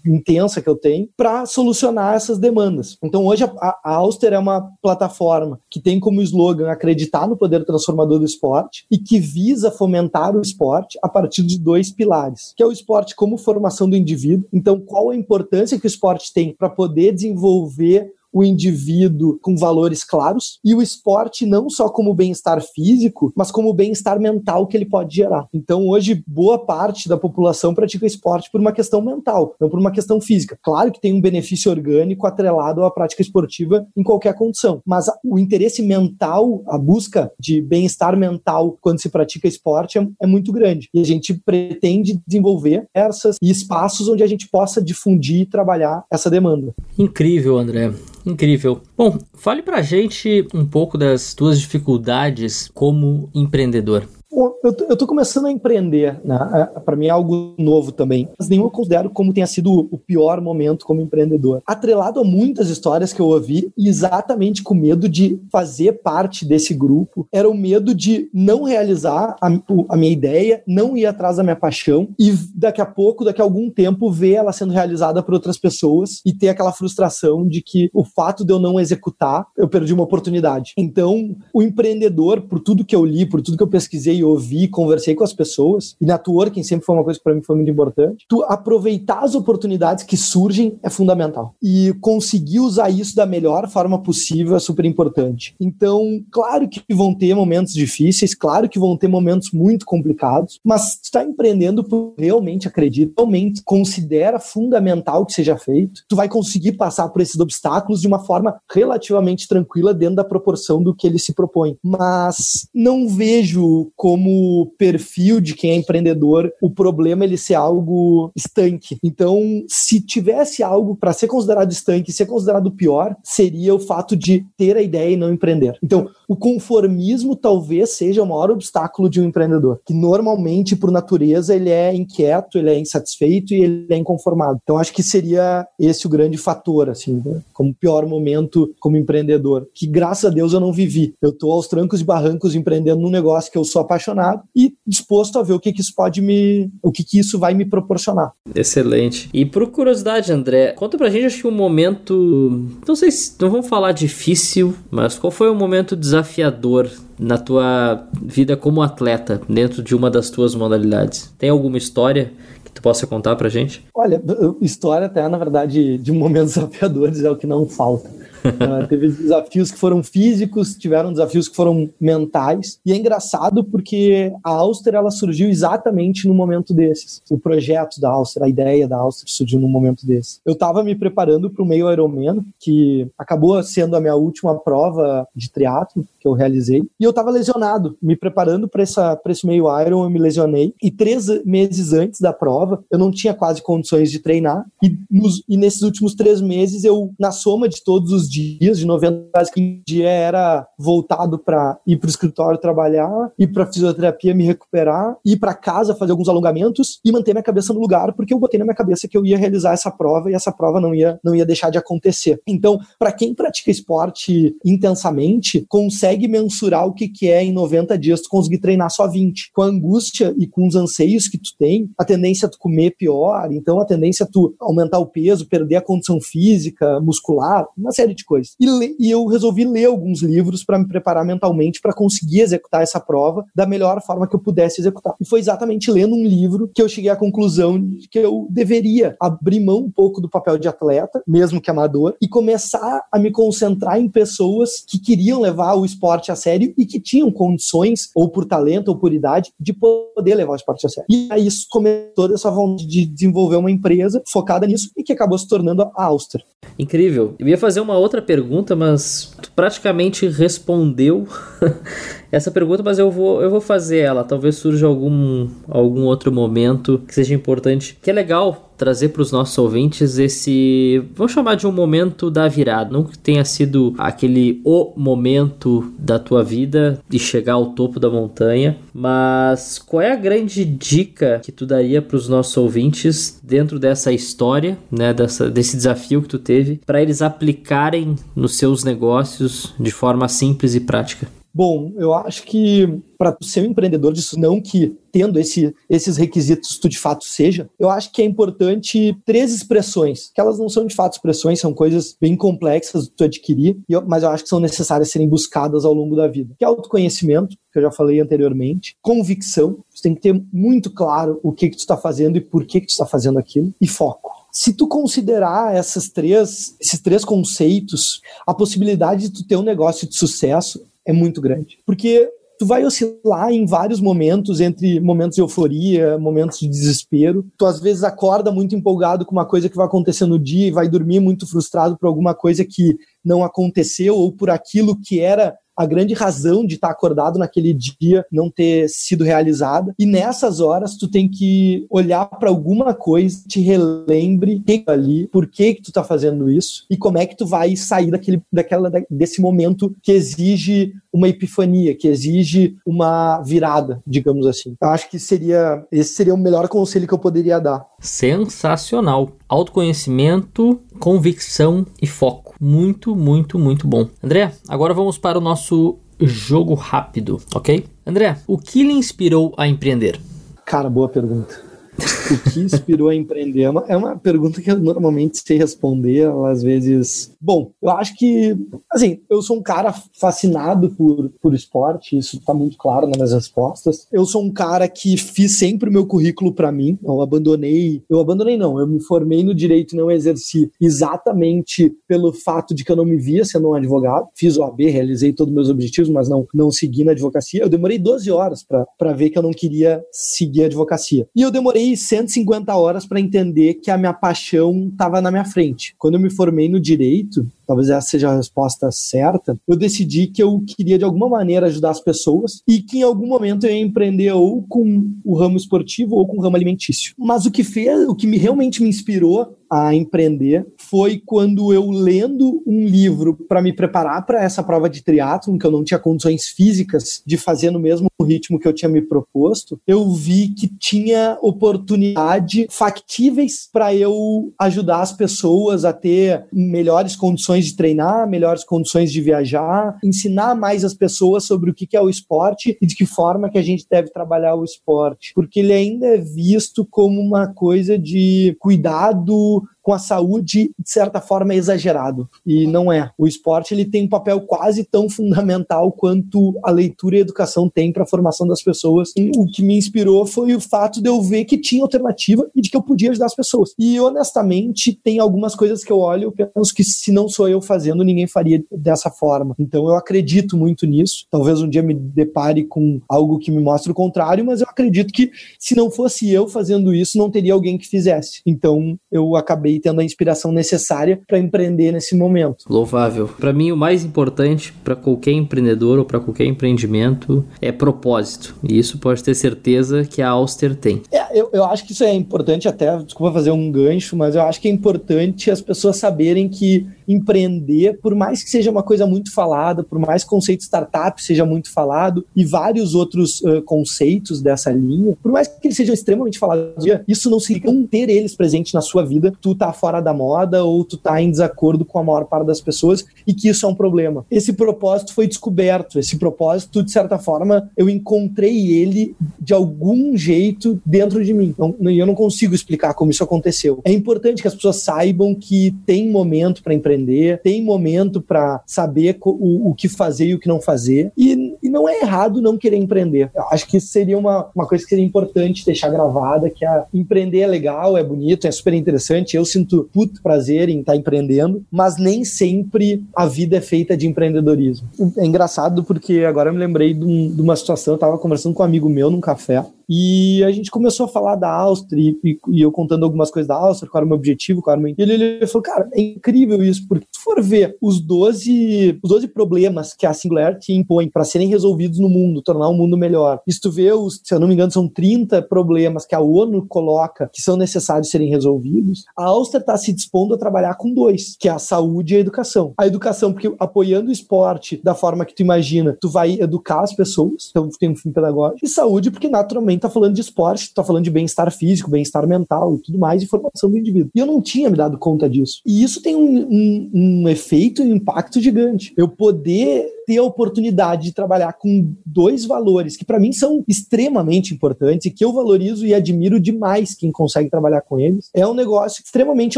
intensa 0.08 0.62
que 0.62 0.70
eu 0.70 0.78
tenho 0.78 1.10
para 1.18 1.46
solucionar 1.46 2.16
essas 2.16 2.40
demandas. 2.40 2.98
Então 3.04 3.26
hoje 3.26 3.44
a, 3.44 3.78
a 3.84 3.96
Auster 3.96 4.32
é 4.32 4.40
uma 4.40 4.72
plataforma 4.82 5.60
que 5.70 5.82
tem 5.82 6.00
como 6.00 6.22
slogan 6.22 6.72
acreditar 6.72 7.28
no 7.28 7.36
poder 7.36 7.66
transformador 7.66 8.05
do 8.08 8.24
esporte 8.24 8.86
e 8.90 8.98
que 8.98 9.20
visa 9.20 9.72
fomentar 9.72 10.36
o 10.36 10.42
esporte 10.42 10.98
a 11.02 11.10
partir 11.10 11.44
de 11.44 11.60
dois 11.60 11.92
pilares, 11.92 12.54
que 12.56 12.64
é 12.64 12.66
o 12.66 12.72
esporte 12.72 13.16
como 13.16 13.38
formação 13.38 13.90
do 13.90 13.96
indivíduo. 13.96 14.48
Então, 14.54 14.80
qual 14.80 15.10
a 15.10 15.16
importância 15.16 15.80
que 15.80 15.86
o 15.86 15.88
esporte 15.88 16.34
tem 16.34 16.54
para 16.54 16.70
poder 16.70 17.14
desenvolver 17.14 18.12
o 18.36 18.44
indivíduo 18.44 19.40
com 19.42 19.56
valores 19.56 20.04
claros 20.04 20.60
e 20.64 20.76
o 20.76 20.82
esporte 20.82 21.46
não 21.46 21.70
só 21.70 21.88
como 21.88 22.14
bem-estar 22.14 22.62
físico, 22.62 23.32
mas 23.34 23.50
como 23.50 23.74
bem-estar 23.74 24.20
mental 24.20 24.68
que 24.68 24.76
ele 24.76 24.86
pode 24.86 25.16
gerar. 25.16 25.48
Então, 25.54 25.88
hoje, 25.88 26.22
boa 26.28 26.60
parte 26.60 27.08
da 27.08 27.16
população 27.16 27.74
pratica 27.74 28.06
esporte 28.06 28.52
por 28.52 28.60
uma 28.60 28.74
questão 28.74 29.02
mental, 29.02 29.56
não 29.58 29.70
por 29.70 29.80
uma 29.80 29.92
questão 29.92 30.20
física. 30.20 30.60
Claro 30.62 30.92
que 30.92 31.00
tem 31.00 31.14
um 31.14 31.22
benefício 31.22 31.72
orgânico 31.72 32.28
atrelado 32.28 32.84
à 32.84 32.92
prática 32.92 33.22
esportiva 33.22 33.88
em 33.96 34.04
qualquer 34.04 34.36
condição, 34.36 34.82
mas 34.86 35.06
o 35.24 35.40
interesse 35.40 35.82
mental, 35.82 36.62
a 36.68 36.78
busca 36.78 37.32
de 37.40 37.62
bem-estar 37.62 38.18
mental 38.18 38.78
quando 38.82 39.02
se 39.02 39.08
pratica 39.08 39.48
esporte 39.48 39.98
é, 39.98 40.06
é 40.22 40.28
muito 40.28 40.52
grande. 40.52 40.90
E 40.94 41.00
a 41.00 41.06
gente 41.06 41.34
pretende 41.34 42.20
desenvolver 42.28 42.86
essas 42.94 43.38
espaços 43.42 44.10
onde 44.10 44.24
a 44.24 44.28
gente 44.28 44.50
possa 44.50 44.82
difundir 44.82 45.42
e 45.42 45.46
trabalhar 45.46 46.04
essa 46.12 46.30
demanda. 46.30 46.74
Incrível, 46.98 47.58
André. 47.58 47.94
Incrível. 48.26 48.82
Bom, 48.98 49.20
fale 49.36 49.62
pra 49.62 49.82
gente 49.82 50.48
um 50.54 50.66
pouco 50.66 50.98
das 50.98 51.34
tuas 51.36 51.60
dificuldades 51.60 52.70
como 52.74 53.30
empreendedor. 53.36 54.08
Eu, 54.36 54.76
eu 54.90 54.98
tô 54.98 55.08
começando 55.08 55.46
a 55.46 55.52
empreender, 55.52 56.20
né? 56.24 56.70
É, 56.76 56.80
para 56.80 56.96
mim 56.96 57.08
é 57.08 57.10
algo 57.10 57.56
novo 57.58 57.92
também, 57.92 58.28
mas 58.38 58.50
nenhum 58.50 58.66
eu 58.66 58.72
considero 58.72 59.10
como 59.10 59.34
tenha 59.34 59.48
sido 59.48 59.88
o 59.90 59.98
pior 59.98 60.42
momento 60.42 60.86
como 60.86 61.02
empreendedor. 61.02 61.62
Atrelado 61.66 62.20
a 62.20 62.24
muitas 62.24 62.70
histórias 62.70 63.14
que 63.14 63.22
eu 63.22 63.28
ouvi, 63.28 63.72
exatamente 63.78 64.62
com 64.62 64.74
medo 64.74 65.08
de 65.08 65.40
fazer 65.52 66.02
parte 66.04 66.46
desse 66.46 66.74
grupo, 66.74 67.28
era 67.32 67.50
o 67.50 67.56
medo 67.56 67.96
de 67.96 68.30
não 68.34 68.64
realizar 68.64 69.36
a, 69.42 69.48
a 69.90 69.98
minha 69.98 70.12
ideia, 70.12 70.62
não 70.68 70.98
ir 70.98 71.06
atrás 71.06 71.38
da 71.38 71.44
minha 71.44 71.56
paixão 71.56 72.10
e 72.20 72.34
daqui 72.54 72.82
a 72.82 72.86
pouco, 72.86 73.24
daqui 73.24 73.42
a 73.42 73.44
algum 73.44 73.70
tempo, 73.70 74.12
ver 74.12 74.34
ela 74.34 74.52
sendo 74.52 74.74
realizada 74.74 75.24
por 75.24 75.34
outras 75.34 75.58
pessoas 75.58 76.22
e 76.26 76.34
ter 76.34 76.50
aquela 76.50 76.74
frustração 76.74 77.48
de 77.48 77.62
que 77.62 77.90
o 77.94 78.04
fato 78.04 78.44
de 78.44 78.52
eu 78.52 78.60
não 78.60 78.80
executar, 78.80 79.46
eu 79.58 79.68
perdi 79.68 79.94
uma 79.94 80.04
oportunidade. 80.04 80.74
Então, 80.78 81.36
o 81.54 81.62
empreendedor, 81.62 82.42
por 82.42 82.60
tudo 82.60 82.84
que 82.84 82.96
eu 82.96 83.06
li, 83.06 83.26
por 83.26 83.42
tudo 83.42 83.58
que 83.58 83.64
eu 83.64 83.70
pesquisei 83.70 84.25
ouvi, 84.26 84.68
conversei 84.68 85.16
com 85.16 85.24
as 85.24 85.34
pessoas, 85.34 85.96
e 86.00 86.06
networking 86.06 86.64
sempre 86.64 86.86
foi 86.86 86.96
uma 86.96 87.04
coisa 87.04 87.20
que 87.20 87.24
para 87.24 87.34
mim 87.34 87.42
foi 87.42 87.56
muito 87.56 87.72
importante. 87.72 88.26
Tu 88.28 88.44
aproveitar 88.44 89.24
as 89.24 89.36
oportunidades 89.36 90.04
que 90.04 90.18
surgem 90.18 90.78
é 90.84 90.90
fundamental. 90.90 91.56
E 91.62 91.94
conseguir 92.02 92.60
usar 92.60 92.90
isso 92.90 93.16
da 93.16 93.26
melhor 93.26 93.68
forma 93.70 94.02
possível 94.02 94.56
é 94.56 94.60
super 94.60 94.86
importante. 94.86 95.56
Então, 95.60 96.22
claro 96.32 96.68
que 96.68 96.82
vão 96.94 97.14
ter 97.14 97.34
momentos 97.36 97.74
difíceis, 97.74 98.36
claro 98.36 98.70
que 98.70 98.80
vão 98.80 98.98
ter 98.98 99.08
momentos 99.08 99.52
muito 99.52 99.86
complicados, 99.86 100.60
mas 100.64 100.98
tu 100.98 101.12
tá 101.12 101.24
empreendendo 101.24 101.84
por 101.84 102.14
realmente 102.18 102.68
acredita, 102.68 103.14
realmente 103.18 103.62
considera 103.64 104.40
fundamental 104.40 105.26
que 105.26 105.34
seja 105.34 105.58
feito, 105.58 106.02
tu 106.08 106.16
vai 106.16 106.28
conseguir 106.28 106.74
passar 106.74 107.10
por 107.10 107.22
esses 107.22 107.40
obstáculos 107.40 108.02
de 108.02 108.08
uma 108.08 108.20
forma 108.20 108.60
relativamente 108.72 109.48
tranquila 109.48 109.94
dentro 109.94 110.16
da 110.16 110.24
proporção 110.24 110.82
do 110.82 110.94
que 110.94 111.08
ele 111.08 111.20
se 111.20 111.34
propõe. 111.34 111.78
Mas 111.84 112.68
não 112.74 113.08
vejo 113.08 113.92
como 114.06 114.72
perfil 114.78 115.42
de 115.42 115.56
quem 115.56 115.72
é 115.72 115.76
empreendedor, 115.76 116.54
o 116.62 116.70
problema 116.70 117.24
é 117.24 117.28
ele 117.28 117.38
ser 117.38 117.56
algo 117.56 118.32
estanque. 118.36 119.00
Então, 119.04 119.64
se 119.68 120.00
tivesse 120.00 120.62
algo 120.62 120.96
para 120.96 121.12
ser 121.12 121.26
considerado 121.26 121.72
estanque, 121.72 122.14
ser 122.14 122.28
considerado 122.28 122.70
pior, 122.70 123.16
seria 123.24 123.74
o 123.74 123.80
fato 123.80 124.16
de 124.16 124.46
ter 124.56 124.78
a 124.78 124.82
ideia 124.84 125.10
e 125.10 125.18
não 125.18 125.34
empreender. 125.34 125.80
Então, 125.82 126.08
o 126.30 126.36
conformismo 126.36 127.36
talvez 127.36 127.98
seja 127.98 128.22
o 128.22 128.28
maior 128.28 128.52
obstáculo 128.52 129.10
de 129.10 129.20
um 129.20 129.24
empreendedor, 129.24 129.82
que 129.84 129.94
normalmente, 129.96 130.76
por 130.76 130.92
natureza, 130.92 131.56
ele 131.56 131.72
é 131.72 131.92
inquieto, 131.92 132.60
ele 132.60 132.70
é 132.70 132.78
insatisfeito 132.78 133.56
e 133.56 133.64
ele 133.64 133.88
é 133.90 133.98
inconformado. 133.98 134.60
Então, 134.62 134.78
acho 134.78 134.94
que 134.94 135.02
seria 135.02 135.68
esse 135.80 136.06
o 136.06 136.10
grande 136.12 136.38
fator, 136.38 136.92
assim, 136.92 137.24
né? 137.26 137.42
como 137.52 137.74
pior 137.74 138.06
momento 138.06 138.72
como 138.80 138.98
empreendedor, 138.98 139.68
que 139.74 139.88
graças 139.88 140.26
a 140.26 140.30
Deus 140.30 140.54
eu 140.54 140.60
não 140.60 140.72
vivi. 140.72 141.16
Eu 141.20 141.32
estou 141.32 141.52
aos 141.52 141.68
trancos 141.68 142.02
e 142.02 142.04
barrancos 142.04 142.54
empreendendo 142.54 143.02
num 143.02 143.10
negócio 143.10 143.52
que 143.52 143.58
eu 143.58 143.64
sou 143.64 143.82
apaixonado 143.82 143.95
apaixonado 143.96 144.44
e 144.56 144.74
disposto 144.86 145.40
a 145.40 145.44
ver 145.44 145.54
o 145.54 145.60
que, 145.60 145.72
que 145.72 145.82
isso 145.82 145.94
pode 145.96 146.22
me. 146.22 146.70
o 146.82 146.92
que, 146.92 147.04
que 147.04 147.20
isso 147.20 147.40
vai 147.40 147.54
me 147.54 147.66
proporcionar. 147.66 148.34
Excelente. 148.54 149.30
E 149.34 149.46
por 149.46 149.68
curiosidade, 149.72 150.32
André, 150.32 150.74
conta 150.74 150.98
pra 150.98 151.10
gente, 151.10 151.26
acho 151.26 151.42
que 151.42 151.48
um 151.48 151.52
momento. 151.52 152.68
Não 152.88 152.96
sei 152.96 153.12
se. 153.12 153.34
Não 153.40 153.50
vamos 153.50 153.68
falar 153.68 153.94
difícil, 153.94 154.76
mas 154.92 155.18
qual 155.18 155.32
foi 155.32 155.50
o 155.50 155.56
momento 155.56 155.96
desafiador 155.96 156.90
na 157.18 157.38
tua 157.38 158.08
vida 158.22 158.58
como 158.58 158.82
atleta, 158.82 159.42
dentro 159.48 159.82
de 159.82 159.96
uma 159.96 160.12
das 160.12 160.30
tuas 160.30 160.54
modalidades? 160.54 161.34
Tem 161.38 161.50
alguma 161.50 161.78
história 161.78 162.34
que 162.64 162.72
tu 162.72 162.82
possa 162.82 163.08
contar 163.08 163.36
pra 163.36 163.50
gente? 163.50 163.86
Olha, 163.94 164.22
história 164.62 165.08
até, 165.08 165.28
na 165.28 165.38
verdade, 165.38 165.98
de 165.98 166.12
momentos 166.12 166.56
desafiadores 166.56 167.24
é 167.24 167.30
o 167.30 167.36
que 167.36 167.48
não 167.48 167.66
falta. 167.66 168.10
Uh, 168.46 168.88
teve 168.88 169.08
desafios 169.08 169.72
que 169.72 169.78
foram 169.78 170.04
físicos, 170.04 170.76
tiveram 170.76 171.12
desafios 171.12 171.48
que 171.48 171.56
foram 171.56 171.90
mentais. 172.00 172.80
E 172.86 172.92
é 172.92 172.96
engraçado 172.96 173.64
porque 173.64 174.32
a 174.44 174.52
Auster 174.52 174.96
ela 174.96 175.12
surgiu 175.12 175.50
exatamente 175.50 176.28
no 176.28 176.34
momento 176.34 176.74
desses. 176.74 177.22
O 177.30 177.38
projeto 177.38 178.00
da 178.00 178.10
Auster, 178.10 178.44
a 178.44 178.50
ideia 178.50 178.88
da 178.88 178.98
Auster 178.98 179.28
surgiu 179.28 179.60
num 179.60 179.70
momento 179.70 180.06
desse. 180.06 180.40
Eu 180.46 180.54
estava 180.54 180.84
me 180.84 180.96
preparando 180.96 181.50
para 181.50 181.64
o 181.64 181.66
meio 181.66 181.92
Ironman, 181.92 182.46
que 182.60 183.08
acabou 183.18 183.62
sendo 183.64 183.96
a 183.96 184.02
minha 184.02 184.16
última 184.16 184.58
prova 184.58 185.28
de 185.36 185.50
triatlo 185.50 186.06
que 186.20 186.28
eu 186.28 186.34
realizei. 186.34 186.84
E 187.00 187.04
eu 187.04 187.12
estava 187.12 187.30
lesionado, 187.30 187.98
me 188.02 188.16
preparando 188.16 188.68
para 188.68 188.84
esse 188.84 189.46
meio 189.46 189.66
Iron, 189.82 190.04
eu 190.04 190.10
me 190.10 190.20
lesionei. 190.20 190.74
E 190.82 190.92
três 190.92 191.28
meses 191.46 191.94
antes 191.94 192.20
da 192.20 192.34
prova, 192.34 192.84
eu 192.92 192.98
não 192.98 193.12
tinha 193.12 193.34
quase 193.34 193.62
condições 193.62 194.12
de 194.12 194.20
treinar. 194.20 194.66
E, 194.82 194.98
nos, 195.10 195.44
e 195.48 195.58
nesses 195.58 195.82
últimos 195.82 196.16
três 196.16 196.42
meses, 196.42 196.84
eu, 196.84 197.12
na 197.20 197.32
soma 197.32 197.70
de 197.70 197.84
todos 197.84 198.12
os 198.12 198.30
dias, 198.36 198.80
de 198.80 198.86
90 198.86 199.30
horas 199.34 199.50
que 199.50 199.82
dia 199.88 200.10
era 200.10 200.68
voltado 200.78 201.40
para 201.40 201.78
ir 201.88 201.98
para 201.98 202.08
o 202.08 202.10
escritório 202.10 202.60
trabalhar, 202.60 203.32
ir 203.40 203.48
para 203.48 203.66
fisioterapia 203.66 204.34
me 204.34 204.46
recuperar, 204.46 205.16
ir 205.26 205.38
para 205.38 205.54
casa 205.54 205.96
fazer 205.96 206.12
alguns 206.12 206.28
alongamentos 206.28 207.00
e 207.04 207.12
manter 207.12 207.34
minha 207.34 207.44
cabeça 207.44 207.74
no 207.74 207.80
lugar, 207.80 208.14
porque 208.14 208.34
eu 208.34 208.40
botei 208.40 208.58
na 208.58 208.66
minha 208.66 208.76
cabeça 208.76 209.08
que 209.08 209.18
eu 209.18 209.26
ia 209.26 209.38
realizar 209.38 209.74
essa 209.74 209.90
prova 209.90 210.30
e 210.30 210.36
essa 210.36 210.52
prova 210.52 210.82
não 210.82 210.94
ia, 210.94 211.20
não 211.24 211.34
ia 211.34 211.46
deixar 211.46 211.70
de 211.70 211.78
acontecer. 211.78 212.40
Então, 212.46 212.80
para 213.00 213.12
quem 213.12 213.34
pratica 213.34 213.72
esporte 213.72 214.56
intensamente, 214.66 215.66
consegue 215.70 216.28
mensurar 216.28 216.88
o 216.88 216.94
que, 216.94 217.08
que 217.08 217.30
é 217.30 217.44
em 217.44 217.54
90 217.54 217.98
dias 217.98 218.22
tu 218.22 218.30
conseguir 218.30 218.60
treinar 218.60 218.90
só 218.90 219.08
20. 219.08 219.52
Com 219.54 219.62
a 219.62 219.68
angústia 219.68 220.34
e 220.38 220.48
com 220.48 220.68
os 220.68 220.76
anseios 220.76 221.28
que 221.28 221.38
tu 221.38 221.52
tem, 221.58 221.90
a 221.98 222.04
tendência 222.04 222.48
a 222.48 222.50
tu 222.50 222.58
comer 222.58 222.96
pior, 222.98 223.52
então 223.52 223.80
a 223.80 223.86
tendência 223.86 224.26
a 224.26 224.28
tu 224.28 224.56
aumentar 224.60 225.00
o 225.00 225.06
peso, 225.06 225.48
perder 225.48 225.78
a 225.78 225.82
condição 225.82 226.20
física, 226.20 227.00
muscular, 227.00 227.66
uma 227.78 227.92
série 227.92 228.14
de 228.14 228.25
de 228.26 228.28
coisas. 228.28 228.56
E, 228.60 228.96
e 229.00 229.12
eu 229.12 229.26
resolvi 229.28 229.64
ler 229.64 229.86
alguns 229.86 230.22
livros 230.22 230.64
para 230.64 230.80
me 230.80 230.88
preparar 230.88 231.24
mentalmente 231.24 231.80
para 231.80 231.94
conseguir 231.94 232.42
executar 232.42 232.82
essa 232.82 233.00
prova 233.00 233.46
da 233.56 233.66
melhor 233.66 234.02
forma 234.02 234.28
que 234.28 234.36
eu 234.36 234.40
pudesse 234.40 234.82
executar. 234.82 235.16
E 235.22 235.26
foi 235.26 235.40
exatamente 235.40 235.92
lendo 235.92 236.16
um 236.16 236.26
livro 236.26 236.70
que 236.74 236.82
eu 236.82 236.90
cheguei 236.90 237.10
à 237.10 237.16
conclusão 237.16 237.80
de 237.80 238.08
que 238.10 238.20
eu 238.20 238.48
deveria 238.50 239.16
abrir 239.22 239.60
mão 239.60 239.78
um 239.78 239.92
pouco 239.92 240.20
do 240.20 240.30
papel 240.30 240.58
de 240.58 240.68
atleta, 240.68 241.22
mesmo 241.28 241.62
que 241.62 241.70
amador, 241.70 242.16
e 242.22 242.28
começar 242.28 243.04
a 243.12 243.20
me 243.20 243.32
concentrar 243.32 244.00
em 244.00 244.10
pessoas 244.10 244.84
que 244.88 245.00
queriam 245.00 245.40
levar 245.40 245.76
o 245.76 245.86
esporte 245.86 246.32
a 246.32 246.36
sério 246.36 246.74
e 246.78 246.86
que 246.86 247.00
tinham 247.00 247.32
condições, 247.32 248.10
ou 248.16 248.30
por 248.30 248.46
talento 248.46 248.90
ou 248.90 248.98
por 248.98 249.14
idade, 249.14 249.52
de 249.60 249.74
poder 249.74 250.36
levar 250.36 250.54
o 250.54 250.56
esporte 250.56 250.86
a 250.86 250.90
sério. 250.90 251.08
E 251.10 251.28
aí 251.30 251.46
isso 251.46 251.68
começou 251.70 252.28
dessa 252.28 252.50
vontade 252.50 252.88
de 252.88 253.06
desenvolver 253.06 253.58
uma 253.58 253.72
empresa 253.72 254.22
focada 254.28 254.66
nisso 254.66 254.90
e 254.98 255.04
que 255.04 255.14
acabou 255.14 255.38
se 255.38 255.48
tornando 255.48 255.84
a 255.84 255.92
Auster. 256.06 256.44
Incrível. 256.80 257.36
Eu 257.38 257.48
ia 257.48 257.58
fazer 257.58 257.80
uma 257.80 257.98
outra 257.98 258.05
pergunta, 258.22 258.76
mas 258.76 259.34
tu 259.42 259.52
praticamente 259.52 260.28
respondeu 260.28 261.28
essa 262.36 262.52
pergunta, 262.52 262.84
mas 262.84 263.00
eu 263.00 263.10
vou, 263.10 263.42
eu 263.42 263.50
vou 263.50 263.62
fazer 263.62 264.00
ela. 264.00 264.22
Talvez 264.22 264.56
surja 264.56 264.86
algum, 264.86 265.48
algum 265.70 266.04
outro 266.04 266.34
momento 266.34 267.02
que 267.08 267.16
seja 267.16 267.34
importante. 267.34 267.98
Que 268.02 268.10
é 268.10 268.14
legal 268.14 268.74
trazer 268.78 269.10
para 269.10 269.22
os 269.22 269.32
nossos 269.32 269.58
ouvintes 269.58 270.18
esse, 270.18 271.02
vamos 271.16 271.32
chamar 271.32 271.56
de 271.56 271.66
um 271.66 271.72
momento 271.72 272.30
da 272.30 272.50
virada, 272.50 272.92
não 272.92 273.06
que 273.06 273.18
tenha 273.18 273.46
sido 273.46 273.94
aquele 273.98 274.60
o 274.66 274.92
momento 274.98 275.94
da 275.98 276.20
tua 276.20 276.44
vida 276.44 277.00
de 277.08 277.18
chegar 277.18 277.54
ao 277.54 277.68
topo 277.68 278.02
da 278.02 278.10
montanha, 278.10 278.76
mas 278.94 279.80
qual 279.80 280.02
é 280.02 280.12
a 280.12 280.18
grande 280.18 280.66
dica 280.66 281.40
que 281.42 281.54
tu 281.54 281.66
daria 281.66 282.02
para 282.02 282.18
os 282.18 282.28
nossos 282.28 282.58
ouvintes 282.58 283.40
dentro 283.42 283.80
dessa 283.80 284.12
história, 284.12 284.78
né, 284.92 285.14
dessa, 285.14 285.50
desse 285.50 285.78
desafio 285.78 286.22
que 286.22 286.28
tu 286.28 286.40
teve, 286.40 286.82
para 286.86 287.02
eles 287.02 287.22
aplicarem 287.22 288.16
nos 288.36 288.58
seus 288.58 288.84
negócios 288.84 289.74
de 289.80 289.90
forma 289.90 290.28
simples 290.28 290.76
e 290.76 290.82
prática? 290.82 291.28
Bom, 291.56 291.94
eu 291.96 292.14
acho 292.14 292.44
que 292.44 293.02
para 293.18 293.34
ser 293.42 293.62
um 293.62 293.72
empreendedor 293.72 294.12
disso, 294.12 294.38
não 294.38 294.60
que 294.60 294.94
tendo 295.10 295.40
esse, 295.40 295.74
esses 295.90 296.18
requisitos 296.18 296.78
tu 296.78 296.90
de 296.90 297.00
fato 297.00 297.24
seja, 297.24 297.70
eu 297.80 297.90
acho 297.90 298.12
que 298.12 298.22
é 298.22 298.26
importante 298.26 299.18
três 299.24 299.54
expressões, 299.54 300.30
que 300.36 300.42
elas 300.42 300.60
não 300.60 300.68
são 300.68 300.86
de 300.86 300.94
fato 300.94 301.14
expressões, 301.14 301.62
são 301.62 301.74
coisas 301.74 302.14
bem 302.20 302.36
complexas 302.36 303.06
de 303.06 303.12
tu 303.12 303.24
adquirir, 303.24 303.78
mas 304.06 304.24
eu 304.24 304.32
acho 304.32 304.44
que 304.44 304.50
são 304.50 304.60
necessárias 304.60 305.10
serem 305.10 305.30
buscadas 305.30 305.86
ao 305.86 305.94
longo 305.94 306.14
da 306.14 306.28
vida. 306.28 306.54
Que 306.60 306.66
é 306.66 306.68
autoconhecimento, 306.68 307.56
que 307.72 307.80
eu 307.80 307.84
já 307.84 307.92
falei 307.92 308.20
anteriormente, 308.20 308.98
convicção, 309.02 309.78
você 309.90 310.04
tem 310.04 310.14
que 310.14 310.20
ter 310.20 310.44
muito 310.52 310.92
claro 310.92 311.40
o 311.42 311.54
que, 311.54 311.70
que 311.70 311.78
tu 311.78 311.80
está 311.80 311.96
fazendo 311.96 312.36
e 312.36 312.42
por 312.42 312.66
que, 312.66 312.82
que 312.82 312.88
tu 312.88 312.92
está 312.92 313.06
fazendo 313.06 313.40
aquilo, 313.40 313.74
e 313.80 313.88
foco. 313.88 314.30
Se 314.52 314.74
tu 314.74 314.90
considerar 314.90 315.74
essas 315.74 316.10
três, 316.10 316.76
esses 316.82 317.00
três 317.00 317.24
conceitos, 317.24 318.20
a 318.46 318.54
possibilidade 318.54 319.30
de 319.30 319.34
tu 319.34 319.48
ter 319.48 319.56
um 319.56 319.64
negócio 319.64 320.06
de 320.06 320.18
sucesso 320.18 320.82
é 321.06 321.14
muito 321.14 321.40
grande. 321.42 321.80
Porque 321.86 322.30
tu 322.58 322.66
vai 322.66 322.86
oscilar 322.86 323.52
em 323.52 323.66
vários 323.66 324.00
momentos, 324.00 324.60
entre 324.60 325.00
momentos 325.00 325.36
de 325.36 325.42
euforia, 325.42 326.18
momentos 326.18 326.60
de 326.60 326.68
desespero. 326.68 327.46
Tu 327.58 327.66
às 327.66 327.80
vezes 327.80 328.04
acorda 328.04 328.52
muito 328.52 328.76
empolgado 328.76 329.26
com 329.26 329.34
uma 329.34 329.46
coisa 329.46 329.70
que 329.70 329.76
vai 329.76 329.86
acontecer 329.86 330.26
no 330.26 330.40
dia 330.40 330.68
e 330.68 330.72
vai 330.72 330.88
dormir 330.88 331.20
muito 331.20 331.48
frustrado 331.48 331.98
por 331.98 332.08
alguma 332.08 332.34
coisa 332.34 332.66
que 332.66 332.96
não 333.24 333.44
aconteceu 333.44 334.16
ou 334.16 334.32
por 334.32 334.50
aquilo 334.50 335.00
que 335.00 335.20
era 335.20 335.56
a 335.76 335.86
grande 335.86 336.14
razão 336.14 336.66
de 336.66 336.76
estar 336.76 336.90
acordado 336.90 337.38
naquele 337.38 337.74
dia 337.74 338.26
não 338.32 338.50
ter 338.50 338.88
sido 338.90 339.24
realizada. 339.24 339.94
E 340.00 340.06
nessas 340.06 340.60
horas 340.60 340.96
tu 340.96 341.08
tem 341.08 341.30
que 341.30 341.86
olhar 341.90 342.26
para 342.26 342.50
alguma 342.50 342.94
coisa, 342.94 343.44
te 343.48 343.60
relembre 343.60 344.62
que 344.66 344.84
ali, 344.88 345.28
por 345.28 345.48
que 345.48 345.76
que 345.76 345.82
tu 345.82 345.92
tá 345.92 346.04
fazendo 346.04 346.50
isso 346.50 346.86
e 346.90 346.98
como 346.98 347.18
é 347.18 347.26
que 347.26 347.36
tu 347.36 347.46
vai 347.46 347.76
sair 347.76 348.12
daquele 348.12 348.42
daquela 348.52 348.92
desse 349.10 349.42
momento 349.42 349.96
que 350.02 350.12
exige 350.12 350.94
uma 351.12 351.30
epifania, 351.30 351.96
que 351.96 352.08
exige 352.08 352.76
uma 352.86 353.42
virada, 353.42 354.02
digamos 354.06 354.46
assim. 354.46 354.76
Eu 354.82 354.90
acho 354.90 355.10
que 355.10 355.18
seria 355.18 355.86
esse 355.92 356.14
seria 356.14 356.34
o 356.34 356.38
melhor 356.38 356.68
conselho 356.68 357.08
que 357.08 357.14
eu 357.14 357.20
poderia 357.20 357.60
dar. 357.60 357.86
Sensacional. 358.00 359.32
Autoconhecimento, 359.48 360.80
convicção 361.00 361.86
e 362.02 362.08
foco. 362.08 362.45
Muito, 362.60 363.16
muito, 363.16 363.60
muito 363.60 363.88
bom. 363.88 364.10
André, 364.24 364.52
agora 364.68 364.94
vamos 364.94 365.18
para 365.18 365.38
o 365.38 365.42
nosso 365.42 365.98
jogo 366.20 366.74
rápido, 366.74 367.40
ok? 367.54 367.86
André, 368.06 368.38
o 368.48 368.58
que 368.58 368.84
lhe 368.84 368.94
inspirou 368.94 369.54
a 369.58 369.68
empreender? 369.68 370.20
Cara, 370.66 370.90
boa 370.90 371.10
pergunta 371.10 371.75
o 371.98 372.52
que 372.52 372.60
inspirou 372.60 373.10
a 373.10 373.16
empreender? 373.16 373.64
É 373.64 373.70
uma, 373.70 373.86
é 373.88 373.98
uma 373.98 374.18
pergunta 374.18 374.62
que 374.62 374.72
eu 374.72 374.80
normalmente 374.80 375.42
sei 375.46 375.58
responder, 375.58 376.30
às 376.48 376.64
vezes. 376.64 377.32
Bom, 377.40 377.72
eu 377.82 377.90
acho 377.92 378.16
que, 378.16 378.56
assim, 378.92 379.20
eu 379.30 379.42
sou 379.42 379.58
um 379.58 379.62
cara 379.62 379.94
fascinado 380.20 380.90
por, 380.90 381.30
por 381.42 381.54
esporte, 381.54 382.18
isso 382.18 382.40
tá 382.42 382.54
muito 382.54 382.78
claro 382.78 383.08
nas 383.08 383.18
minhas 383.18 383.34
respostas. 383.34 384.08
Eu 384.12 384.26
sou 384.26 384.44
um 384.44 384.52
cara 384.52 384.88
que 384.88 385.18
fiz 385.18 385.58
sempre 385.58 385.90
o 385.90 385.94
meu 385.94 386.06
currículo 386.06 386.54
para 386.54 386.72
mim, 386.72 386.98
eu 387.04 387.22
abandonei, 387.22 388.04
eu 388.10 388.20
abandonei 388.20 388.58
não, 388.58 388.80
eu 388.80 388.88
me 388.88 389.02
formei 389.02 389.44
no 389.44 389.54
direito 389.54 389.94
e 389.94 389.98
não 389.98 390.12
exerci 390.12 390.72
exatamente 390.82 391.94
pelo 392.08 392.34
fato 392.34 392.74
de 392.74 392.84
que 392.84 392.92
eu 392.92 392.96
não 392.96 393.06
me 393.06 393.18
via 393.18 393.46
sendo 393.46 393.70
um 393.70 393.74
advogado. 393.74 394.28
Fiz 394.36 394.58
o 394.58 394.64
AB, 394.64 394.90
realizei 394.90 395.34
todos 395.34 395.52
os 395.52 395.56
meus 395.56 395.70
objetivos, 395.70 396.10
mas 396.10 396.30
não, 396.30 396.48
não 396.54 396.72
segui 396.72 397.04
na 397.04 397.12
advocacia. 397.12 397.62
Eu 397.62 397.70
demorei 397.70 397.98
12 397.98 398.32
horas 398.32 398.64
para 398.64 399.14
ver 399.14 399.30
que 399.30 399.38
eu 399.38 399.44
não 399.44 399.52
queria 399.52 400.04
seguir 400.12 400.64
a 400.64 400.66
advocacia. 400.66 401.28
E 401.36 401.42
eu 401.42 401.52
demorei 401.52 401.85
demorei 401.86 401.96
150 401.96 402.76
horas 402.76 403.06
para 403.06 403.20
entender 403.20 403.76
que 403.76 403.92
a 403.92 403.98
minha 403.98 404.14
paixão 404.14 404.90
estava 404.92 405.22
na 405.22 405.30
minha 405.30 405.46
frente. 405.46 405.94
Quando 406.00 406.16
eu 406.16 406.20
me 406.20 406.30
formei 406.30 406.68
no 406.68 406.80
direito, 406.80 407.48
talvez 407.66 407.90
essa 407.90 408.08
seja 408.08 408.30
a 408.30 408.36
resposta 408.36 408.92
certa, 408.92 409.58
eu 409.68 409.76
decidi 409.76 410.28
que 410.28 410.42
eu 410.42 410.64
queria 410.66 410.98
de 410.98 411.04
alguma 411.04 411.30
maneira 411.30 411.68
ajudar 411.68 411.92
as 411.92 412.00
pessoas 412.00 412.62
e 412.68 412.82
que 412.82 413.00
em 413.00 413.04
algum 413.04 413.28
momento 413.28 413.66
eu 413.66 413.72
ia 413.72 413.80
empreender 413.80 414.32
ou 414.32 414.64
com 414.64 415.12
o 415.24 415.36
ramo 415.36 415.58
esportivo 415.58 416.16
ou 416.16 416.28
com 416.28 416.38
o 416.38 416.42
ramo 416.42 416.56
alimentício. 416.56 417.14
Mas 417.18 417.46
o 417.46 417.52
que 417.52 417.64
fez, 417.64 418.08
o 418.08 418.16
que 418.16 418.28
me 418.28 418.38
realmente 418.38 418.82
me 418.82 418.90
inspirou 418.90 419.56
a 419.70 419.94
empreender 419.94 420.66
foi 420.78 421.22
quando 421.26 421.74
eu 421.74 421.90
lendo 421.90 422.64
um 422.66 422.86
livro 422.86 423.36
para 423.48 423.62
me 423.62 423.74
preparar 423.74 424.26
para 424.26 424.44
essa 424.44 424.64
prova 424.64 424.90
de 424.90 425.04
triatlon, 425.04 425.58
que 425.58 425.66
eu 425.66 425.72
não 425.72 425.84
tinha 425.84 426.00
condições 426.00 426.48
físicas 426.48 427.22
de 427.26 427.38
fazer 427.38 427.72
no 427.72 427.80
mesmo 427.80 428.08
ritmo 428.22 428.60
que 428.60 428.68
eu 428.68 428.74
tinha 428.74 428.90
me 428.90 429.02
proposto, 429.02 429.80
eu 429.88 430.12
vi 430.12 430.50
que 430.50 430.68
tinha 430.68 431.38
oportunidade 431.42 432.68
factíveis 432.70 433.68
para 433.72 433.94
eu 433.94 434.54
ajudar 434.60 435.02
as 435.02 435.12
pessoas 435.12 435.86
a 435.86 435.94
ter 435.94 436.46
melhores 436.52 437.16
condições 437.16 437.55
de 437.64 437.76
treinar, 437.76 438.28
melhores 438.28 438.66
condições 438.66 439.12
de 439.12 439.22
viajar, 439.22 439.98
ensinar 440.04 440.56
mais 440.56 440.84
as 440.84 440.94
pessoas 440.94 441.46
sobre 441.46 441.70
o 441.70 441.74
que 441.74 441.96
é 441.96 442.02
o 442.02 442.10
esporte 442.10 442.78
e 442.82 442.86
de 442.86 442.96
que 442.96 443.06
forma 443.06 443.50
que 443.50 443.58
a 443.58 443.62
gente 443.62 443.86
deve 443.90 444.10
trabalhar 444.10 444.56
o 444.56 444.64
esporte, 444.64 445.32
porque 445.36 445.60
ele 445.60 445.72
ainda 445.72 446.08
é 446.08 446.18
visto 446.18 446.84
como 446.84 447.22
uma 447.22 447.48
coisa 447.48 447.98
de 447.98 448.58
cuidado 448.60 449.64
com 449.86 449.94
a 449.94 450.00
saúde, 450.00 450.72
de 450.80 450.90
certa 450.90 451.22
forma, 451.22 451.54
é 451.54 451.58
exagerado. 451.58 452.28
E 452.44 452.66
não 452.66 452.92
é. 452.92 453.12
O 453.20 453.28
esporte 453.28 453.72
ele 453.72 453.86
tem 453.86 454.06
um 454.06 454.10
papel 454.10 454.42
quase 454.42 454.84
tão 454.84 455.08
fundamental 455.08 455.92
quanto 455.92 456.60
a 456.64 456.72
leitura 456.72 457.18
e 457.18 457.20
a 457.20 457.22
educação 457.22 457.70
tem 457.70 457.94
para 457.94 458.02
a 458.02 458.08
formação 458.08 458.48
das 458.48 458.64
pessoas. 458.64 459.14
E 459.16 459.30
o 459.36 459.46
que 459.46 459.62
me 459.62 459.78
inspirou 459.78 460.26
foi 460.26 460.56
o 460.56 460.60
fato 460.60 461.04
de 461.04 461.08
eu 461.08 461.22
ver 461.22 461.46
que 461.46 461.56
tinha 461.56 461.84
alternativa 461.84 462.50
e 462.56 462.62
de 462.62 462.72
que 462.72 462.76
eu 462.76 462.82
podia 462.82 463.12
ajudar 463.12 463.28
as 463.28 463.36
pessoas. 463.36 463.76
E 463.78 464.00
honestamente, 464.00 464.92
tem 465.04 465.20
algumas 465.20 465.54
coisas 465.54 465.84
que 465.84 465.92
eu 465.92 466.00
olho 466.00 466.34
e 466.36 466.46
penso 466.48 466.74
que 466.74 466.84
se 466.84 467.12
não 467.12 467.30
sou 467.30 467.48
eu 467.48 467.62
fazendo, 467.62 468.04
ninguém 468.04 468.26
faria 468.26 468.64
dessa 468.72 469.12
forma. 469.12 469.54
Então 469.60 469.88
eu 469.88 469.94
acredito 469.94 470.58
muito 470.58 470.88
nisso. 470.88 471.28
Talvez 471.30 471.62
um 471.62 471.70
dia 471.70 471.84
me 471.84 471.94
depare 471.94 472.64
com 472.64 473.00
algo 473.08 473.38
que 473.38 473.52
me 473.52 473.60
mostre 473.60 473.92
o 473.92 473.96
contrário, 473.96 474.44
mas 474.44 474.62
eu 474.62 474.68
acredito 474.68 475.14
que 475.14 475.30
se 475.60 475.76
não 475.76 475.92
fosse 475.92 476.32
eu 476.32 476.48
fazendo 476.48 476.92
isso, 476.92 477.20
não 477.20 477.30
teria 477.30 477.54
alguém 477.54 477.78
que 477.78 477.88
fizesse. 477.88 478.42
Então 478.48 478.98
eu 479.12 479.36
acabei 479.36 479.75
tendo 479.80 480.02
a 480.02 480.04
inspiração 480.04 480.52
necessária 480.52 481.20
para 481.28 481.40
empreender 481.40 481.92
nesse 481.92 482.16
momento. 482.16 482.66
Louvável. 482.70 483.28
Para 483.28 483.54
mim, 483.54 483.72
o 483.72 483.78
mais 483.78 484.04
importante 484.04 484.74
para 484.84 484.96
qualquer 484.96 485.32
empreendedor 485.32 486.00
ou 486.00 486.06
para 486.06 486.20
qualquer 486.20 486.46
empreendimento 486.46 487.46
é 487.62 487.72
propósito. 487.72 488.56
E 488.64 488.78
isso 488.78 488.98
pode 488.98 489.24
ter 489.24 489.36
certeza 489.36 490.04
que 490.06 490.22
a 490.22 490.30
Auster 490.30 490.76
tem. 490.76 491.02
É, 491.12 491.40
eu, 491.40 491.50
eu 491.54 491.64
acho 491.66 491.86
que 491.86 491.92
isso 491.92 492.04
é 492.04 492.14
importante, 492.14 492.68
até, 492.68 492.98
desculpa 492.98 493.34
fazer 493.34 493.52
um 493.52 493.72
gancho, 493.72 494.16
mas 494.16 494.36
eu 494.36 494.42
acho 494.42 494.62
que 494.62 494.68
é 494.68 494.72
importante 494.72 495.52
as 495.52 495.62
pessoas 495.62 495.98
saberem 495.98 496.48
que 496.48 496.88
empreender, 497.08 498.00
por 498.02 498.16
mais 498.16 498.44
que 498.44 498.50
seja 498.50 498.72
uma 498.72 498.84
coisa 498.84 499.06
muito 499.06 499.34
falada, 499.34 499.84
por 499.84 500.00
mais 500.00 500.24
conceito 500.24 500.64
startup 500.64 501.22
seja 501.22 501.46
muito 501.46 501.72
falado 501.72 502.26
e 502.36 502.44
vários 502.44 502.96
outros 502.96 503.42
uh, 503.42 503.62
conceitos 503.64 504.42
dessa 504.42 504.72
linha, 504.72 505.16
por 505.22 505.32
mais 505.32 505.48
que 505.48 505.68
eles 505.68 505.78
sejam 505.78 505.94
extremamente 505.94 506.40
falados, 506.40 506.86
isso 507.08 507.30
não 507.30 507.40
significa 507.40 507.72
não 507.72 507.86
ter 507.86 508.10
eles 508.10 508.36
presentes 508.36 508.74
na 508.74 508.82
sua 508.82 509.06
vida, 509.06 509.34
tu 509.42 509.56
tá 509.56 509.72
fora 509.72 510.02
da 510.02 510.14
moda 510.14 510.64
ou 510.64 510.84
tu 510.84 510.98
tá 510.98 511.22
em 511.22 511.30
desacordo 511.30 511.86
com 511.86 512.00
a 512.00 512.04
maior 512.04 512.26
parte 512.26 512.48
das 512.48 512.62
pessoas 512.62 513.06
e 513.26 513.34
que 513.34 513.50
isso 513.50 513.66
é 513.66 513.70
um 513.70 513.76
problema. 513.76 514.26
Esse 514.30 514.54
propósito 514.54 515.14
foi 515.14 515.28
descoberto, 515.28 516.00
esse 516.00 516.18
propósito, 516.18 516.84
de 516.84 516.92
certa 516.92 517.18
forma, 517.18 517.70
eu 517.78 517.90
encontrei 517.90 518.72
ele 518.72 519.16
de 519.40 519.54
algum 519.54 520.18
jeito 520.18 520.80
dentro 520.86 521.24
de 521.24 521.34
mim. 521.34 521.54
E 521.82 522.00
eu 522.00 522.06
não 522.06 522.16
consigo 522.16 522.56
explicar 522.56 522.94
como 522.94 523.12
isso 523.12 523.24
aconteceu. 523.24 523.80
É 523.84 523.92
importante 523.92 524.42
que 524.42 524.48
as 524.48 524.56
pessoas 524.56 524.78
saibam 524.78 525.36
que 525.36 525.74
tem 525.86 526.10
momento 526.10 526.64
para 526.64 526.74
empreender 526.74 526.95
aprender, 526.96 527.42
tem 527.42 527.64
momento 527.64 528.22
para 528.22 528.62
saber 528.66 529.18
o, 529.22 529.70
o, 529.70 529.76
que 529.76 529.90
fazer 529.90 530.28
e 530.28 530.36
o 530.36 530.40
que 530.40 530.48
não 530.48 530.62
fazer. 530.62 531.12
E, 531.18 531.56
e, 531.62 531.70
não 531.70 531.88
é 531.88 532.00
errado 532.02 532.42
não 532.42 532.58
querer 532.58 532.78
empreender. 532.78 533.30
Eu 533.36 533.44
acho 533.52 533.68
que 533.68 533.78
isso 533.78 533.88
seria 533.88 534.18
uma, 534.18 534.50
uma 534.56 534.66
coisa 534.66 534.84
que 534.84 534.90
seria 534.90 535.06
importante 535.06 535.66
deixar 535.66 535.90
gravada, 535.90 536.50
que 536.50 536.66
é 536.66 536.84
empreender 536.94 537.42
é 537.42 537.48
legal, 537.48 537.98
é 537.98 538.04
bonito, 538.04 538.48
é 538.48 538.52
super 538.52 538.74
interessante. 538.74 539.36
Eu 539.36 539.46
sinto 539.46 539.90
puto 539.94 540.22
prazer 540.22 540.70
em 540.70 540.80
estar 540.80 540.94
tá 540.94 540.98
empreendendo, 540.98 541.64
mas 541.70 541.98
nem 541.98 542.24
sempre 542.24 543.04
a 543.16 543.26
vida 543.26 543.58
é 543.58 543.62
feita 543.62 543.98
de 543.98 544.08
empreendedorismo. 544.08 544.88
É 545.18 545.26
engraçado 545.26 545.84
porque 545.84 546.20
agora 546.20 546.50
eu 546.50 546.54
me 546.54 546.60
lembrei 546.60 546.94
de, 546.94 547.04
um, 547.04 547.34
de 547.34 547.42
uma 547.42 547.56
situação, 547.56 547.94
eu 547.94 547.96
estava 547.96 548.18
conversando 548.18 548.54
com 548.54 548.64
um 548.64 548.66
amigo 548.66 548.90
meu 548.90 549.10
num 549.10 549.20
café, 549.20 549.64
e 549.90 550.44
a 550.44 550.52
gente 550.52 550.72
começou 550.72 551.06
a 551.06 551.10
falar 551.10 551.36
da 551.36 551.52
Áustria 551.52 552.16
e, 552.24 552.40
e, 552.50 552.62
eu 552.62 552.72
contando 552.72 553.04
algumas 553.04 553.32
coisas 553.32 553.48
da 553.48 553.56
Áustria, 553.56 553.90
qual 553.90 554.00
era 554.00 554.06
o 554.06 554.10
meu 554.10 554.18
objetivo, 554.18 554.62
qual 554.62 554.74
era 554.74 554.80
o 554.80 554.84
meu... 554.84 554.96
E 554.98 555.02
ele, 555.02 555.14
ele 555.14 555.48
falou, 555.48 555.64
cara, 555.64 555.90
é 555.94 556.02
incrível 556.02 556.64
isso, 556.64 556.88
porque 556.88 557.06
se 557.12 557.22
for 557.24 557.42
ver 557.42 557.78
os 557.82 558.00
12, 558.00 559.00
os 559.04 559.10
12 559.10 559.28
problemas 559.28 559.94
que 559.94 560.06
a 560.06 560.14
Singularity 560.14 560.74
impõe 560.74 561.10
para 561.10 561.24
serem 561.24 561.48
resolvidos 561.48 562.00
no 562.00 562.10
mundo, 562.10 562.42
tornar 562.42 562.68
o 562.68 562.74
mundo 562.74 562.98
melhor, 562.98 563.42
se 563.48 563.62
tu 563.62 563.72
vê, 563.72 563.92
os, 563.92 564.22
se 564.24 564.34
eu 564.34 564.40
não 564.40 564.48
me 564.48 564.54
engano, 564.54 564.72
são 564.72 564.88
30 564.88 565.42
problemas 565.44 566.06
que 566.06 566.16
a 566.16 566.20
ONU 566.20 566.66
coloca 566.68 567.30
que 567.34 567.42
são 567.42 567.58
necessários 567.58 568.10
serem 568.10 568.30
resolvidos, 568.30 569.06
a 569.18 569.26
Áustria 569.26 569.60
está 569.60 569.78
se 569.78 569.94
dispondo 569.94 570.34
a 570.34 570.38
trabalhar 570.38 570.76
com 570.76 570.94
dois, 570.94 571.36
que 571.40 571.48
é 571.48 571.52
a 571.52 571.60
saúde 571.60 572.14
e 572.14 572.18
a 572.18 572.20
educação. 572.20 572.74
A 572.78 572.88
educação, 572.88 573.32
porque 573.32 573.54
apoiando 573.60 574.10
o 574.10 574.14
esporte 574.14 574.80
da 574.84 574.96
forma 574.96 575.26
que 575.26 575.36
tu 575.36 575.42
imagina, 575.42 575.98
tu 576.00 576.10
vai 576.10 576.34
educar 576.40 576.82
as 576.82 576.94
pessoas, 576.94 577.48
então 577.50 577.70
tem 577.80 577.90
um 577.90 577.96
fim 577.96 578.12
pedagógico, 578.12 578.66
e 578.66 578.68
saúde, 578.68 579.12
porque 579.12 579.28
naturalmente 579.28 579.75
também 579.76 579.78
está 579.78 579.90
falando 579.90 580.14
de 580.14 580.22
esporte, 580.22 580.64
está 580.64 580.84
falando 580.84 581.04
de 581.04 581.12
bem-estar 581.12 581.52
físico, 581.52 581.90
bem-estar 581.90 582.28
mental 582.28 582.76
e 582.76 582.82
tudo 582.82 582.98
mais, 582.98 583.22
e 583.22 583.28
formação 583.28 583.70
do 583.70 583.78
indivíduo. 583.78 584.10
E 584.16 584.20
eu 584.20 584.26
não 584.26 584.42
tinha 584.42 584.70
me 584.70 584.78
dado 584.78 584.98
conta 584.98 585.30
disso. 585.30 585.62
E 585.66 585.84
isso 585.84 586.02
tem 586.02 586.16
um, 586.16 586.48
um, 586.50 586.92
um 586.94 587.30
efeito 587.30 587.82
e 587.82 587.92
um 587.92 587.96
impacto 587.96 588.40
gigante. 588.40 588.94
Eu 588.98 589.08
poder 589.08 589.88
ter 590.06 590.18
a 590.18 590.24
oportunidade 590.24 591.04
de 591.04 591.14
trabalhar 591.14 591.54
com 591.54 591.94
dois 592.06 592.46
valores 592.46 592.96
que 592.96 593.04
para 593.04 593.20
mim 593.20 593.34
são 593.34 593.64
extremamente 593.68 594.54
importantes 594.54 595.08
e 595.08 595.12
que 595.12 595.26
eu 595.26 595.34
valorizo 595.34 595.86
e 595.86 595.94
admiro 595.94 596.40
demais 596.40 596.94
quem 596.94 597.12
consegue 597.12 597.50
trabalhar 597.50 597.82
com 597.82 598.00
eles, 598.00 598.30
é 598.34 598.46
um 598.46 598.54
negócio 598.54 599.02
extremamente 599.04 599.58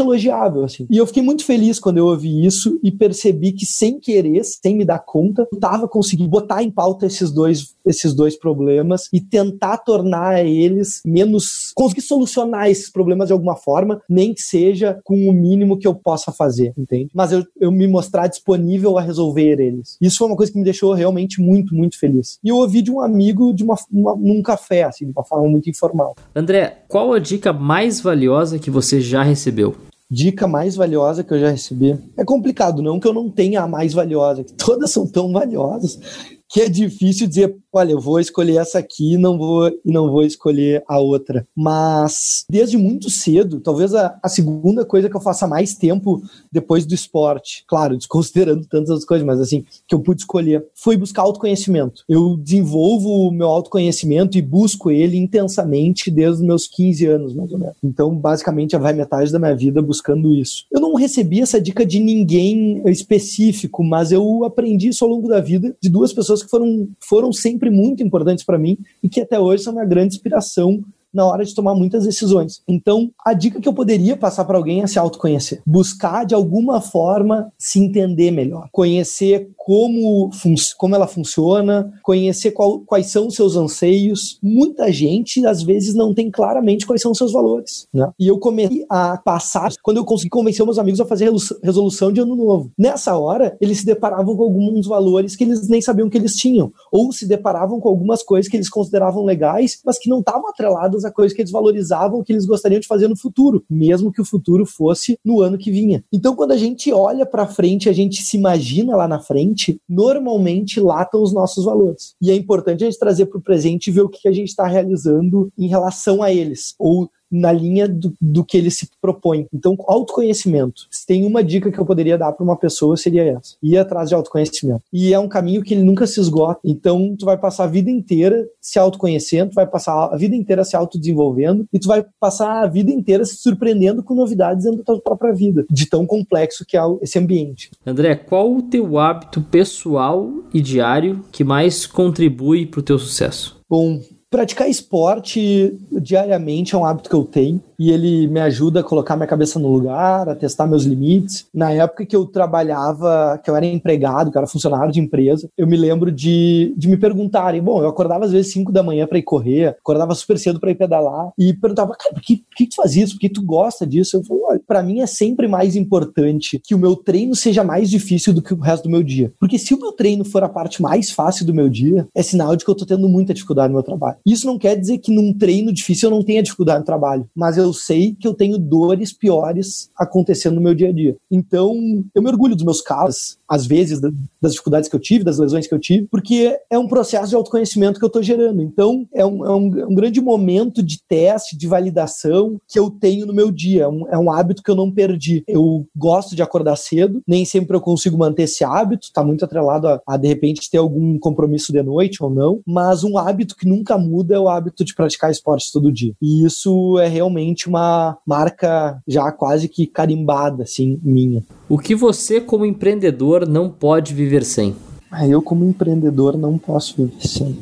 elogiável 0.00 0.64
assim. 0.64 0.86
E 0.90 0.96
eu 0.96 1.06
fiquei 1.06 1.22
muito 1.22 1.44
feliz 1.44 1.78
quando 1.78 1.98
eu 1.98 2.06
ouvi 2.06 2.44
isso 2.44 2.78
e 2.82 2.90
percebi 2.90 3.52
que 3.52 3.66
sem 3.66 4.00
querer, 4.00 4.42
sem 4.44 4.74
me 4.74 4.84
dar 4.84 5.00
conta, 5.00 5.46
eu 5.52 5.60
tava 5.60 5.86
conseguindo 5.86 6.30
botar 6.30 6.62
em 6.62 6.70
pauta 6.70 7.06
esses 7.06 7.30
dois 7.30 7.76
esses 7.84 8.14
dois 8.14 8.36
problemas 8.36 9.08
e 9.12 9.20
tentar 9.20 9.78
tornar 9.78 10.07
eles 10.44 11.00
menos 11.04 11.72
conseguir 11.74 12.02
solucionar 12.02 12.68
esses 12.68 12.90
problemas 12.90 13.28
de 13.28 13.32
alguma 13.32 13.56
forma, 13.56 14.00
nem 14.08 14.34
que 14.34 14.42
seja 14.42 14.98
com 15.04 15.28
o 15.28 15.32
mínimo 15.32 15.78
que 15.78 15.86
eu 15.86 15.94
possa 15.94 16.32
fazer, 16.32 16.72
entende? 16.76 17.10
Mas 17.14 17.32
eu, 17.32 17.44
eu 17.60 17.70
me 17.70 17.86
mostrar 17.86 18.26
disponível 18.26 18.98
a 18.98 19.02
resolver 19.02 19.60
eles. 19.60 19.96
Isso 20.00 20.18
foi 20.18 20.26
uma 20.26 20.36
coisa 20.36 20.52
que 20.52 20.58
me 20.58 20.64
deixou 20.64 20.92
realmente 20.92 21.40
muito, 21.40 21.74
muito 21.74 21.98
feliz. 21.98 22.38
E 22.42 22.48
eu 22.48 22.56
ouvi 22.56 22.82
de 22.82 22.90
um 22.90 23.00
amigo 23.00 23.52
de 23.52 23.62
uma, 23.62 23.76
uma, 23.90 24.16
num 24.16 24.42
café, 24.42 24.84
assim, 24.84 25.06
de 25.06 25.12
uma 25.12 25.24
forma 25.24 25.48
muito 25.48 25.68
informal. 25.70 26.16
André, 26.34 26.82
qual 26.88 27.12
a 27.12 27.18
dica 27.18 27.52
mais 27.52 28.00
valiosa 28.00 28.58
que 28.58 28.70
você 28.70 29.00
já 29.00 29.22
recebeu? 29.22 29.76
Dica 30.10 30.46
mais 30.46 30.74
valiosa 30.74 31.22
que 31.22 31.34
eu 31.34 31.38
já 31.38 31.50
recebi. 31.50 31.98
É 32.16 32.24
complicado, 32.24 32.80
não 32.80 32.98
que 32.98 33.06
eu 33.06 33.12
não 33.12 33.28
tenha 33.28 33.62
a 33.62 33.68
mais 33.68 33.92
valiosa, 33.92 34.42
que 34.42 34.54
todas 34.54 34.90
são 34.90 35.06
tão 35.06 35.30
valiosas 35.30 36.00
que 36.48 36.60
é 36.62 36.68
difícil 36.68 37.28
dizer, 37.28 37.54
olha, 37.72 37.92
eu 37.92 38.00
vou 38.00 38.18
escolher 38.18 38.56
essa 38.56 38.78
aqui 38.78 39.16
não 39.16 39.36
vou, 39.36 39.68
e 39.68 39.92
não 39.92 40.10
vou 40.10 40.22
escolher 40.22 40.82
a 40.88 40.98
outra. 40.98 41.46
Mas 41.54 42.44
desde 42.50 42.76
muito 42.76 43.10
cedo, 43.10 43.60
talvez 43.60 43.94
a, 43.94 44.18
a, 44.22 44.28
segunda 44.28 44.84
coisa 44.84 45.08
que 45.10 45.16
eu 45.16 45.20
faça 45.20 45.46
mais 45.46 45.74
tempo 45.74 46.22
depois 46.50 46.86
do 46.86 46.94
esporte, 46.94 47.64
claro, 47.66 47.96
desconsiderando 47.96 48.66
tantas 48.66 48.90
outras 48.90 49.06
coisas, 49.06 49.26
mas 49.26 49.40
assim, 49.40 49.64
que 49.86 49.94
eu 49.94 50.00
pude 50.00 50.22
escolher, 50.22 50.64
foi 50.74 50.96
buscar 50.96 51.22
autoconhecimento. 51.22 52.04
Eu 52.08 52.36
desenvolvo 52.36 53.28
o 53.28 53.30
meu 53.30 53.48
autoconhecimento 53.48 54.38
e 54.38 54.42
busco 54.42 54.90
ele 54.90 55.16
intensamente 55.18 56.10
desde 56.10 56.40
os 56.40 56.46
meus 56.46 56.66
15 56.66 57.06
anos, 57.06 57.34
mais 57.34 57.52
ou 57.52 57.58
menos. 57.58 57.76
Então, 57.82 58.14
basicamente, 58.14 58.76
vai 58.76 58.92
metade 58.92 59.32
da 59.32 59.38
minha 59.38 59.54
vida 59.54 59.82
buscando 59.82 60.34
isso. 60.34 60.64
Eu 60.70 60.80
não 60.80 60.94
recebi 60.94 61.40
essa 61.40 61.60
dica 61.60 61.84
de 61.84 61.98
ninguém 61.98 62.82
específico, 62.86 63.84
mas 63.84 64.12
eu 64.12 64.44
aprendi 64.44 64.88
isso 64.88 65.04
ao 65.04 65.10
longo 65.10 65.28
da 65.28 65.40
vida 65.40 65.76
de 65.80 65.88
duas 65.88 66.12
pessoas 66.12 66.37
pessoas 66.38 66.42
que 66.44 66.50
foram, 66.50 66.88
foram 67.00 67.32
sempre 67.32 67.70
muito 67.70 68.02
importantes 68.02 68.44
para 68.44 68.58
mim 68.58 68.78
e 69.02 69.08
que 69.08 69.20
até 69.20 69.38
hoje 69.38 69.62
são 69.62 69.72
uma 69.72 69.84
grande 69.84 70.14
inspiração 70.14 70.82
na 71.12 71.26
hora 71.26 71.44
de 71.44 71.54
tomar 71.54 71.74
muitas 71.74 72.04
decisões. 72.04 72.62
Então, 72.68 73.10
a 73.24 73.32
dica 73.32 73.60
que 73.60 73.68
eu 73.68 73.72
poderia 73.72 74.16
passar 74.16 74.44
para 74.44 74.56
alguém 74.56 74.82
é 74.82 74.86
se 74.86 74.98
autoconhecer. 74.98 75.62
Buscar, 75.66 76.24
de 76.24 76.34
alguma 76.34 76.80
forma, 76.80 77.52
se 77.58 77.78
entender 77.78 78.30
melhor. 78.30 78.68
Conhecer 78.72 79.50
como, 79.56 80.30
como 80.76 80.94
ela 80.94 81.06
funciona, 81.06 81.92
conhecer 82.02 82.52
qual, 82.52 82.80
quais 82.80 83.06
são 83.10 83.26
os 83.26 83.34
seus 83.34 83.56
anseios. 83.56 84.38
Muita 84.42 84.90
gente, 84.92 85.44
às 85.46 85.62
vezes, 85.62 85.94
não 85.94 86.14
tem 86.14 86.30
claramente 86.30 86.86
quais 86.86 87.02
são 87.02 87.12
os 87.12 87.18
seus 87.18 87.32
valores. 87.32 87.86
Né? 87.92 88.10
E 88.18 88.26
eu 88.26 88.38
comecei 88.38 88.86
a 88.88 89.18
passar, 89.18 89.72
quando 89.82 89.98
eu 89.98 90.04
consegui 90.04 90.30
convencer 90.30 90.64
meus 90.64 90.78
amigos 90.78 91.00
a 91.00 91.06
fazer 91.06 91.30
resolução 91.62 92.12
de 92.12 92.20
ano 92.20 92.34
novo. 92.34 92.70
Nessa 92.78 93.16
hora, 93.16 93.56
eles 93.60 93.78
se 93.78 93.86
deparavam 93.86 94.36
com 94.36 94.42
alguns 94.42 94.86
valores 94.86 95.36
que 95.36 95.44
eles 95.44 95.68
nem 95.68 95.80
sabiam 95.80 96.08
que 96.08 96.16
eles 96.16 96.34
tinham. 96.34 96.72
Ou 96.92 97.12
se 97.12 97.26
deparavam 97.26 97.80
com 97.80 97.88
algumas 97.88 98.22
coisas 98.22 98.50
que 98.50 98.56
eles 98.56 98.68
consideravam 98.68 99.24
legais, 99.24 99.80
mas 99.84 99.98
que 99.98 100.08
não 100.08 100.20
estavam 100.20 100.48
atreladas 100.48 100.97
a 101.04 101.12
coisa 101.12 101.34
que 101.34 101.40
eles 101.40 101.50
valorizavam, 101.50 102.22
que 102.22 102.32
eles 102.32 102.46
gostariam 102.46 102.80
de 102.80 102.86
fazer 102.86 103.08
no 103.08 103.16
futuro, 103.16 103.64
mesmo 103.68 104.12
que 104.12 104.20
o 104.20 104.24
futuro 104.24 104.64
fosse 104.66 105.18
no 105.24 105.40
ano 105.40 105.58
que 105.58 105.70
vinha. 105.70 106.04
Então, 106.12 106.34
quando 106.34 106.52
a 106.52 106.56
gente 106.56 106.92
olha 106.92 107.26
para 107.26 107.46
frente, 107.46 107.88
a 107.88 107.92
gente 107.92 108.22
se 108.22 108.36
imagina 108.36 108.96
lá 108.96 109.08
na 109.08 109.20
frente, 109.20 109.80
normalmente 109.88 110.80
estão 110.80 111.22
os 111.22 111.32
nossos 111.32 111.64
valores. 111.64 112.14
E 112.20 112.30
é 112.30 112.34
importante 112.34 112.84
a 112.84 112.86
gente 112.86 112.98
trazer 112.98 113.26
para 113.26 113.38
o 113.38 113.42
presente 113.42 113.88
e 113.88 113.92
ver 113.92 114.02
o 114.02 114.08
que 114.08 114.28
a 114.28 114.32
gente 114.32 114.48
está 114.48 114.66
realizando 114.66 115.50
em 115.56 115.68
relação 115.68 116.22
a 116.22 116.32
eles, 116.32 116.74
ou 116.78 117.10
na 117.30 117.52
linha 117.52 117.88
do, 117.88 118.14
do 118.20 118.44
que 118.44 118.56
ele 118.56 118.70
se 118.70 118.88
propõe. 119.00 119.46
Então, 119.52 119.76
autoconhecimento. 119.86 120.86
Se 120.90 121.06
tem 121.06 121.24
uma 121.24 121.42
dica 121.42 121.70
que 121.70 121.78
eu 121.78 121.86
poderia 121.86 122.18
dar 122.18 122.32
para 122.32 122.44
uma 122.44 122.56
pessoa, 122.56 122.96
seria 122.96 123.22
essa. 123.24 123.56
Ir 123.62 123.76
atrás 123.78 124.08
de 124.08 124.14
autoconhecimento. 124.14 124.82
E 124.92 125.12
é 125.12 125.18
um 125.18 125.28
caminho 125.28 125.62
que 125.62 125.74
ele 125.74 125.82
nunca 125.82 126.06
se 126.06 126.20
esgota. 126.20 126.60
Então, 126.64 127.14
tu 127.18 127.24
vai 127.24 127.36
passar 127.36 127.64
a 127.64 127.68
vida 127.68 127.90
inteira 127.90 128.48
se 128.60 128.78
autoconhecendo, 128.78 129.50
tu 129.50 129.54
vai 129.54 129.66
passar 129.66 130.08
a 130.12 130.16
vida 130.16 130.34
inteira 130.34 130.64
se 130.64 130.76
autodesenvolvendo 130.76 131.66
e 131.72 131.78
tu 131.78 131.88
vai 131.88 132.04
passar 132.20 132.62
a 132.62 132.66
vida 132.66 132.90
inteira 132.90 133.24
se 133.24 133.36
surpreendendo 133.36 134.02
com 134.02 134.14
novidades 134.14 134.64
dentro 134.64 134.78
da 134.78 134.84
tua 134.84 135.00
própria 135.00 135.32
vida, 135.32 135.64
de 135.70 135.86
tão 135.86 136.06
complexo 136.06 136.64
que 136.66 136.76
é 136.76 136.80
esse 137.02 137.18
ambiente. 137.18 137.70
André, 137.86 138.14
qual 138.14 138.52
o 138.52 138.62
teu 138.62 138.98
hábito 138.98 139.40
pessoal 139.40 140.30
e 140.52 140.60
diário 140.60 141.24
que 141.32 141.44
mais 141.44 141.86
contribui 141.86 142.66
para 142.66 142.80
o 142.80 142.82
teu 142.82 142.98
sucesso? 142.98 143.58
Bom, 143.68 144.00
Praticar 144.30 144.68
esporte 144.68 145.78
diariamente 145.90 146.74
é 146.74 146.78
um 146.78 146.84
hábito 146.84 147.08
que 147.08 147.16
eu 147.16 147.24
tenho 147.24 147.62
e 147.78 147.90
ele 147.90 148.26
me 148.26 148.40
ajuda 148.40 148.80
a 148.80 148.84
colocar 148.84 149.16
minha 149.16 149.26
cabeça 149.26 149.58
no 149.58 149.68
lugar, 149.68 150.28
a 150.28 150.34
testar 150.34 150.66
meus 150.66 150.84
limites. 150.84 151.46
Na 151.54 151.70
época 151.70 152.04
que 152.04 152.16
eu 152.16 152.26
trabalhava, 152.26 153.40
que 153.42 153.50
eu 153.50 153.56
era 153.56 153.66
empregado, 153.66 154.30
que 154.30 154.36
eu 154.36 154.40
era 154.40 154.50
funcionário 154.50 154.92
de 154.92 155.00
empresa, 155.00 155.48
eu 155.56 155.66
me 155.66 155.76
lembro 155.76 156.10
de, 156.10 156.74
de 156.76 156.88
me 156.88 156.96
perguntarem, 156.96 157.62
bom, 157.62 157.82
eu 157.82 157.88
acordava 157.88 158.24
às 158.24 158.32
vezes 158.32 158.52
5 158.52 158.72
da 158.72 158.82
manhã 158.82 159.06
para 159.06 159.18
ir 159.18 159.22
correr, 159.22 159.68
acordava 159.68 160.14
super 160.14 160.38
cedo 160.38 160.58
para 160.58 160.70
ir 160.70 160.74
pedalar 160.74 161.30
e 161.38 161.54
perguntava, 161.54 161.94
cara, 161.98 162.14
por 162.14 162.22
que, 162.22 162.38
por 162.38 162.56
que 162.56 162.66
tu 162.66 162.76
faz 162.76 162.96
isso? 162.96 163.14
Por 163.14 163.20
que 163.20 163.28
tu 163.28 163.42
gosta 163.42 163.86
disso? 163.86 164.16
Eu 164.16 164.24
falei, 164.24 164.42
olha, 164.44 164.60
pra 164.66 164.82
mim 164.82 165.00
é 165.00 165.06
sempre 165.06 165.46
mais 165.46 165.76
importante 165.76 166.60
que 166.64 166.74
o 166.74 166.78
meu 166.78 166.96
treino 166.96 167.34
seja 167.34 167.62
mais 167.62 167.88
difícil 167.88 168.32
do 168.32 168.42
que 168.42 168.54
o 168.54 168.60
resto 168.60 168.84
do 168.84 168.90
meu 168.90 169.02
dia. 169.02 169.32
Porque 169.38 169.58
se 169.58 169.74
o 169.74 169.78
meu 169.78 169.92
treino 169.92 170.24
for 170.24 170.42
a 170.42 170.48
parte 170.48 170.82
mais 170.82 171.10
fácil 171.10 171.46
do 171.46 171.54
meu 171.54 171.68
dia, 171.68 172.06
é 172.14 172.22
sinal 172.22 172.56
de 172.56 172.64
que 172.64 172.70
eu 172.70 172.74
tô 172.74 172.84
tendo 172.84 173.08
muita 173.08 173.32
dificuldade 173.32 173.68
no 173.68 173.74
meu 173.74 173.82
trabalho. 173.82 174.16
Isso 174.26 174.46
não 174.46 174.58
quer 174.58 174.76
dizer 174.76 174.98
que 174.98 175.14
num 175.14 175.32
treino 175.32 175.72
difícil 175.72 176.10
eu 176.10 176.16
não 176.16 176.24
tenha 176.24 176.42
dificuldade 176.42 176.80
no 176.80 176.84
trabalho, 176.84 177.28
mas 177.34 177.56
eu 177.56 177.67
sei 177.72 178.14
que 178.18 178.26
eu 178.26 178.34
tenho 178.34 178.58
dores 178.58 179.12
piores 179.12 179.90
acontecendo 179.96 180.56
no 180.56 180.60
meu 180.60 180.74
dia 180.74 180.88
a 180.88 180.92
dia. 180.92 181.16
Então, 181.30 181.74
eu 182.14 182.22
me 182.22 182.28
orgulho 182.28 182.54
dos 182.54 182.64
meus 182.64 182.80
casos, 182.80 183.38
às 183.48 183.66
vezes, 183.66 184.00
das 184.40 184.52
dificuldades 184.52 184.88
que 184.88 184.96
eu 184.96 185.00
tive, 185.00 185.24
das 185.24 185.38
lesões 185.38 185.66
que 185.66 185.74
eu 185.74 185.78
tive, 185.78 186.06
porque 186.10 186.58
é 186.70 186.78
um 186.78 186.88
processo 186.88 187.28
de 187.28 187.34
autoconhecimento 187.34 187.98
que 187.98 188.04
eu 188.04 188.08
estou 188.08 188.22
gerando. 188.22 188.62
Então, 188.62 189.06
é 189.14 189.24
um, 189.24 189.44
é, 189.44 189.50
um, 189.50 189.78
é 189.80 189.86
um, 189.86 189.94
grande 189.94 190.20
momento 190.20 190.82
de 190.82 191.00
teste, 191.08 191.56
de 191.56 191.66
validação 191.66 192.60
que 192.68 192.78
eu 192.78 192.90
tenho 192.90 193.26
no 193.26 193.32
meu 193.32 193.50
dia. 193.50 193.84
É 193.84 193.88
um, 193.88 194.08
é 194.08 194.18
um 194.18 194.30
hábito 194.30 194.62
que 194.62 194.70
eu 194.70 194.76
não 194.76 194.90
perdi. 194.90 195.42
Eu 195.46 195.86
gosto 195.96 196.36
de 196.36 196.42
acordar 196.42 196.76
cedo, 196.76 197.22
nem 197.26 197.44
sempre 197.44 197.76
eu 197.76 197.80
consigo 197.80 198.18
manter 198.18 198.42
esse 198.42 198.64
hábito, 198.64 199.06
está 199.06 199.24
muito 199.24 199.44
atrelado 199.44 199.88
a, 199.88 200.00
a, 200.06 200.16
de 200.16 200.28
repente, 200.28 200.70
ter 200.70 200.78
algum 200.78 201.18
compromisso 201.18 201.72
de 201.72 201.82
noite 201.82 202.22
ou 202.22 202.30
não, 202.30 202.60
mas 202.66 203.04
um 203.04 203.16
hábito 203.18 203.56
que 203.56 203.66
nunca 203.66 203.96
muda 203.98 204.34
é 204.34 204.38
o 204.38 204.48
hábito 204.48 204.84
de 204.84 204.94
praticar 204.94 205.30
esporte 205.30 205.72
todo 205.72 205.92
dia. 205.92 206.12
E 206.20 206.44
isso 206.44 206.98
é 206.98 207.08
realmente 207.08 207.57
uma 207.66 208.18
marca 208.26 209.02
já 209.08 209.32
quase 209.32 209.68
que 209.68 209.86
carimbada, 209.86 210.62
assim, 210.64 211.00
minha. 211.02 211.42
O 211.68 211.78
que 211.78 211.94
você, 211.94 212.40
como 212.40 212.66
empreendedor, 212.66 213.48
não 213.48 213.70
pode 213.70 214.14
viver 214.14 214.44
sem? 214.44 214.76
Ah, 215.10 215.26
eu, 215.26 215.40
como 215.40 215.64
empreendedor, 215.64 216.36
não 216.36 216.58
posso 216.58 216.96
viver 216.96 217.26
sem. 217.26 217.58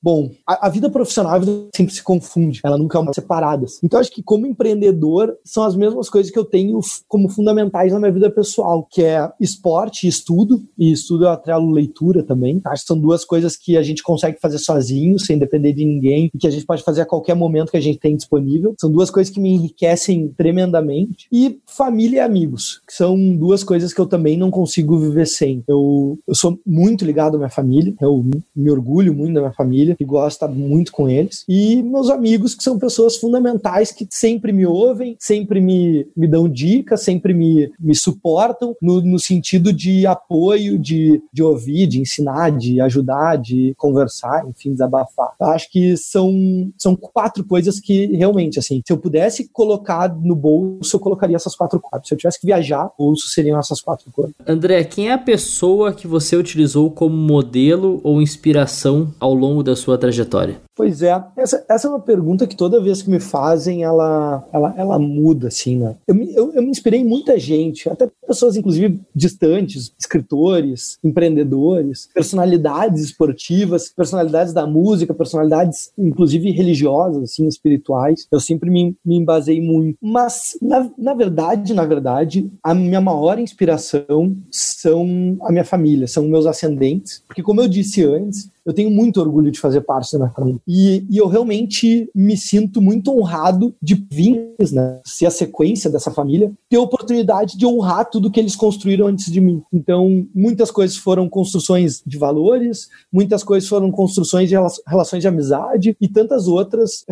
Bom, 0.00 0.30
a, 0.46 0.66
a, 0.66 0.68
vida 0.70 0.88
profissional 0.88 1.34
a 1.34 1.38
vida 1.38 1.68
sempre 1.74 1.92
se 1.92 2.02
confunde, 2.02 2.60
ela 2.64 2.78
nunca 2.78 2.98
é 3.00 3.12
separada. 3.12 3.66
Então, 3.82 3.98
acho 3.98 4.12
que 4.12 4.22
como 4.22 4.46
empreendedor, 4.46 5.36
são 5.44 5.64
as 5.64 5.74
mesmas 5.74 6.08
coisas 6.08 6.30
que 6.30 6.38
eu 6.38 6.44
tenho 6.44 6.78
como 7.08 7.28
fundamentais 7.28 7.92
na 7.92 7.98
minha 7.98 8.12
vida 8.12 8.30
pessoal, 8.30 8.86
que 8.88 9.02
é 9.02 9.28
esporte 9.40 10.06
e 10.06 10.08
estudo, 10.08 10.62
e 10.78 10.92
estudo 10.92 11.24
eu 11.24 11.30
atrelo 11.30 11.70
leitura 11.70 12.22
também. 12.22 12.60
Acho 12.64 12.82
que 12.82 12.86
são 12.86 12.98
duas 12.98 13.24
coisas 13.24 13.56
que 13.56 13.76
a 13.76 13.82
gente 13.82 14.02
consegue 14.02 14.38
fazer 14.40 14.58
sozinho, 14.58 15.18
sem 15.18 15.36
depender 15.36 15.72
de 15.72 15.84
ninguém, 15.84 16.30
e 16.32 16.38
que 16.38 16.46
a 16.46 16.50
gente 16.50 16.64
pode 16.64 16.84
fazer 16.84 17.00
a 17.00 17.06
qualquer 17.06 17.34
momento 17.34 17.70
que 17.70 17.76
a 17.76 17.82
gente 17.82 17.98
tem 17.98 18.16
disponível. 18.16 18.74
São 18.80 18.90
duas 18.90 19.10
coisas 19.10 19.32
que 19.32 19.40
me 19.40 19.50
enriquecem 19.50 20.28
tremendamente. 20.36 21.26
E 21.32 21.58
família 21.66 22.18
e 22.18 22.20
amigos, 22.20 22.80
que 22.86 22.94
são 22.94 23.16
duas 23.36 23.64
coisas 23.64 23.92
que 23.92 24.00
eu 24.00 24.06
também 24.06 24.36
não 24.36 24.50
consigo 24.50 24.96
viver 24.96 25.26
sem. 25.26 25.64
Eu, 25.66 26.18
eu 26.26 26.34
sou 26.34 26.58
muito 26.64 27.04
ligado 27.04 27.34
à 27.34 27.38
minha 27.38 27.50
família, 27.50 27.94
eu 28.00 28.24
me 28.54 28.70
orgulho 28.70 29.12
muito 29.12 29.34
da 29.34 29.40
minha 29.40 29.52
família 29.52 29.87
família, 29.88 29.96
que 29.96 30.04
gosta 30.04 30.46
muito 30.46 30.92
com 30.92 31.08
eles, 31.08 31.44
e 31.48 31.82
meus 31.82 32.10
amigos, 32.10 32.54
que 32.54 32.62
são 32.62 32.78
pessoas 32.78 33.16
fundamentais 33.16 33.92
que 33.92 34.06
sempre 34.10 34.52
me 34.52 34.66
ouvem, 34.66 35.16
sempre 35.18 35.60
me, 35.60 36.06
me 36.16 36.26
dão 36.26 36.48
dicas, 36.48 37.02
sempre 37.02 37.32
me, 37.32 37.70
me 37.78 37.94
suportam 37.94 38.76
no, 38.80 39.00
no 39.00 39.18
sentido 39.18 39.72
de 39.72 40.06
apoio, 40.06 40.78
de, 40.78 41.22
de 41.32 41.42
ouvir, 41.42 41.86
de 41.86 42.00
ensinar, 42.00 42.50
de 42.50 42.80
ajudar, 42.80 43.36
de 43.36 43.74
conversar, 43.76 44.44
enfim, 44.48 44.72
desabafar. 44.72 45.32
Eu 45.40 45.46
acho 45.48 45.70
que 45.70 45.96
são, 45.96 46.32
são 46.76 46.94
quatro 46.96 47.44
coisas 47.44 47.80
que 47.80 48.06
realmente, 48.16 48.58
assim, 48.58 48.82
se 48.84 48.92
eu 48.92 48.98
pudesse 48.98 49.48
colocar 49.48 50.14
no 50.14 50.34
bolso, 50.34 50.96
eu 50.96 51.00
colocaria 51.00 51.36
essas 51.36 51.54
quatro 51.54 51.80
coisas. 51.80 52.06
Se 52.06 52.14
eu 52.14 52.18
tivesse 52.18 52.40
que 52.40 52.46
viajar, 52.46 52.90
bolso 52.98 53.28
seriam 53.28 53.58
essas 53.58 53.80
quatro 53.80 54.10
coisas. 54.10 54.34
André, 54.46 54.84
quem 54.84 55.08
é 55.08 55.12
a 55.12 55.18
pessoa 55.18 55.92
que 55.92 56.06
você 56.06 56.36
utilizou 56.36 56.90
como 56.90 57.16
modelo 57.16 58.00
ou 58.02 58.20
inspiração 58.20 59.12
ao 59.18 59.34
longo 59.34 59.62
da 59.62 59.76
sua 59.78 59.96
trajetória? 59.96 60.60
Pois 60.78 61.02
é, 61.02 61.20
essa, 61.36 61.64
essa 61.68 61.88
é 61.88 61.90
uma 61.90 61.98
pergunta 61.98 62.46
que 62.46 62.54
toda 62.54 62.80
vez 62.80 63.02
que 63.02 63.10
me 63.10 63.18
fazem, 63.18 63.82
ela, 63.82 64.46
ela, 64.52 64.74
ela 64.76 64.96
muda, 64.96 65.48
assim, 65.48 65.76
né? 65.76 65.96
Eu 66.06 66.14
me, 66.14 66.32
eu, 66.32 66.54
eu 66.54 66.62
me 66.62 66.70
inspirei 66.70 67.00
em 67.00 67.04
muita 67.04 67.36
gente, 67.36 67.88
até 67.88 68.08
pessoas, 68.24 68.56
inclusive, 68.56 69.00
distantes, 69.12 69.92
escritores, 69.98 70.96
empreendedores, 71.02 72.08
personalidades 72.14 73.02
esportivas, 73.02 73.88
personalidades 73.88 74.52
da 74.52 74.68
música, 74.68 75.12
personalidades, 75.12 75.90
inclusive, 75.98 76.52
religiosas, 76.52 77.24
assim, 77.24 77.48
espirituais. 77.48 78.28
Eu 78.30 78.38
sempre 78.38 78.70
me, 78.70 78.96
me 79.04 79.16
embasei 79.16 79.60
muito. 79.60 79.98
Mas, 80.00 80.56
na, 80.62 80.88
na 80.96 81.12
verdade, 81.12 81.74
na 81.74 81.84
verdade, 81.84 82.48
a 82.62 82.72
minha 82.72 83.00
maior 83.00 83.40
inspiração 83.40 84.36
são 84.48 85.36
a 85.42 85.50
minha 85.50 85.64
família, 85.64 86.06
são 86.06 86.28
meus 86.28 86.46
ascendentes, 86.46 87.20
porque, 87.26 87.42
como 87.42 87.60
eu 87.60 87.66
disse 87.66 88.04
antes, 88.04 88.48
eu 88.68 88.74
tenho 88.74 88.90
muito 88.90 89.18
orgulho 89.18 89.50
de 89.50 89.58
fazer 89.58 89.80
parte 89.80 90.12
da 90.12 90.18
minha 90.18 90.30
família. 90.30 90.60
E, 90.68 91.06
e 91.08 91.16
eu 91.16 91.26
realmente 91.26 92.10
me 92.14 92.36
sinto 92.36 92.82
muito 92.82 93.10
honrado 93.10 93.74
de 93.82 94.06
vir, 94.12 94.52
né, 94.70 95.00
ser 95.02 95.24
a 95.24 95.30
sequência 95.30 95.88
dessa 95.88 96.10
família, 96.10 96.52
ter 96.68 96.76
a 96.76 96.82
oportunidade 96.82 97.56
de 97.56 97.64
honrar 97.64 98.10
tudo 98.10 98.30
que 98.30 98.38
eles 98.38 98.54
construíram 98.54 99.06
antes 99.06 99.32
de 99.32 99.40
mim. 99.40 99.62
Então, 99.72 100.26
muitas 100.34 100.70
coisas 100.70 100.96
foram 100.98 101.26
construções 101.26 102.02
de 102.06 102.18
valores, 102.18 102.88
muitas 103.10 103.42
coisas 103.42 103.66
foram 103.66 103.90
construções 103.90 104.50
de 104.50 104.56
relações 104.86 105.22
de 105.22 105.28
amizade 105.28 105.96
e 105.98 106.06
tantas 106.06 106.46
outras 106.46 107.04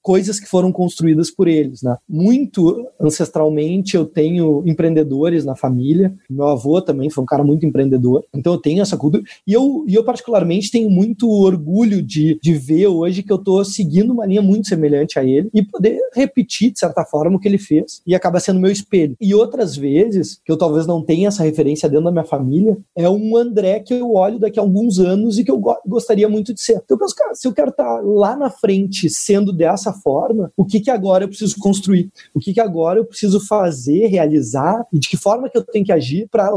coisas 0.00 0.40
que 0.40 0.46
foram 0.46 0.72
construídas 0.72 1.30
por 1.30 1.48
eles, 1.48 1.82
né? 1.82 1.96
Muito 2.08 2.86
ancestralmente 2.98 3.96
eu 3.96 4.06
tenho 4.06 4.62
empreendedores 4.66 5.44
na 5.44 5.54
família. 5.54 6.14
Meu 6.30 6.46
avô 6.46 6.80
também 6.80 7.10
foi 7.10 7.22
um 7.22 7.26
cara 7.26 7.44
muito 7.44 7.66
empreendedor. 7.66 8.24
Então 8.34 8.54
eu 8.54 8.58
tenho 8.58 8.80
essa 8.80 8.96
cultura 8.96 9.22
e 9.46 9.52
eu, 9.52 9.84
e 9.86 9.94
eu 9.94 10.04
particularmente 10.04 10.70
tenho 10.70 10.88
muito 10.88 11.28
orgulho 11.28 12.02
de, 12.02 12.38
de 12.42 12.54
ver 12.54 12.85
hoje 12.86 13.22
que 13.22 13.32
eu 13.32 13.36
estou 13.36 13.64
seguindo 13.64 14.12
uma 14.12 14.26
linha 14.26 14.42
muito 14.42 14.68
semelhante 14.68 15.18
a 15.18 15.24
ele 15.24 15.48
e 15.52 15.62
poder 15.62 16.00
repetir, 16.14 16.72
de 16.72 16.78
certa 16.78 17.04
forma, 17.04 17.36
o 17.36 17.40
que 17.40 17.48
ele 17.48 17.58
fez 17.58 18.00
e 18.06 18.14
acaba 18.14 18.40
sendo 18.40 18.60
meu 18.60 18.70
espelho. 18.70 19.16
E 19.20 19.34
outras 19.34 19.76
vezes, 19.76 20.40
que 20.44 20.50
eu 20.50 20.56
talvez 20.56 20.86
não 20.86 21.02
tenha 21.02 21.28
essa 21.28 21.42
referência 21.42 21.88
dentro 21.88 22.06
da 22.06 22.12
minha 22.12 22.24
família, 22.24 22.76
é 22.94 23.08
um 23.08 23.36
André 23.36 23.80
que 23.80 23.94
eu 23.94 24.14
olho 24.14 24.38
daqui 24.38 24.58
a 24.58 24.62
alguns 24.62 24.98
anos 24.98 25.38
e 25.38 25.44
que 25.44 25.50
eu 25.50 25.58
go 25.58 25.76
gostaria 25.86 26.28
muito 26.28 26.54
de 26.54 26.60
ser. 26.60 26.80
Então 26.84 26.96
eu 26.96 26.98
penso, 26.98 27.14
cara, 27.14 27.34
se 27.34 27.46
eu 27.46 27.52
quero 27.52 27.70
estar 27.70 27.84
tá 27.84 28.00
lá 28.02 28.36
na 28.36 28.50
frente 28.50 29.08
sendo 29.10 29.52
dessa 29.52 29.92
forma, 29.92 30.50
o 30.56 30.64
que 30.64 30.80
que 30.80 30.90
agora 30.90 31.24
eu 31.24 31.28
preciso 31.28 31.56
construir? 31.58 32.10
O 32.34 32.40
que 32.40 32.52
que 32.52 32.60
agora 32.60 32.98
eu 32.98 33.04
preciso 33.04 33.40
fazer, 33.40 34.06
realizar 34.06 34.86
e 34.92 34.98
de 34.98 35.08
que 35.08 35.16
forma 35.16 35.48
que 35.48 35.58
eu 35.58 35.62
tenho 35.62 35.84
que 35.84 35.92
agir 35.92 36.28
para 36.30 36.50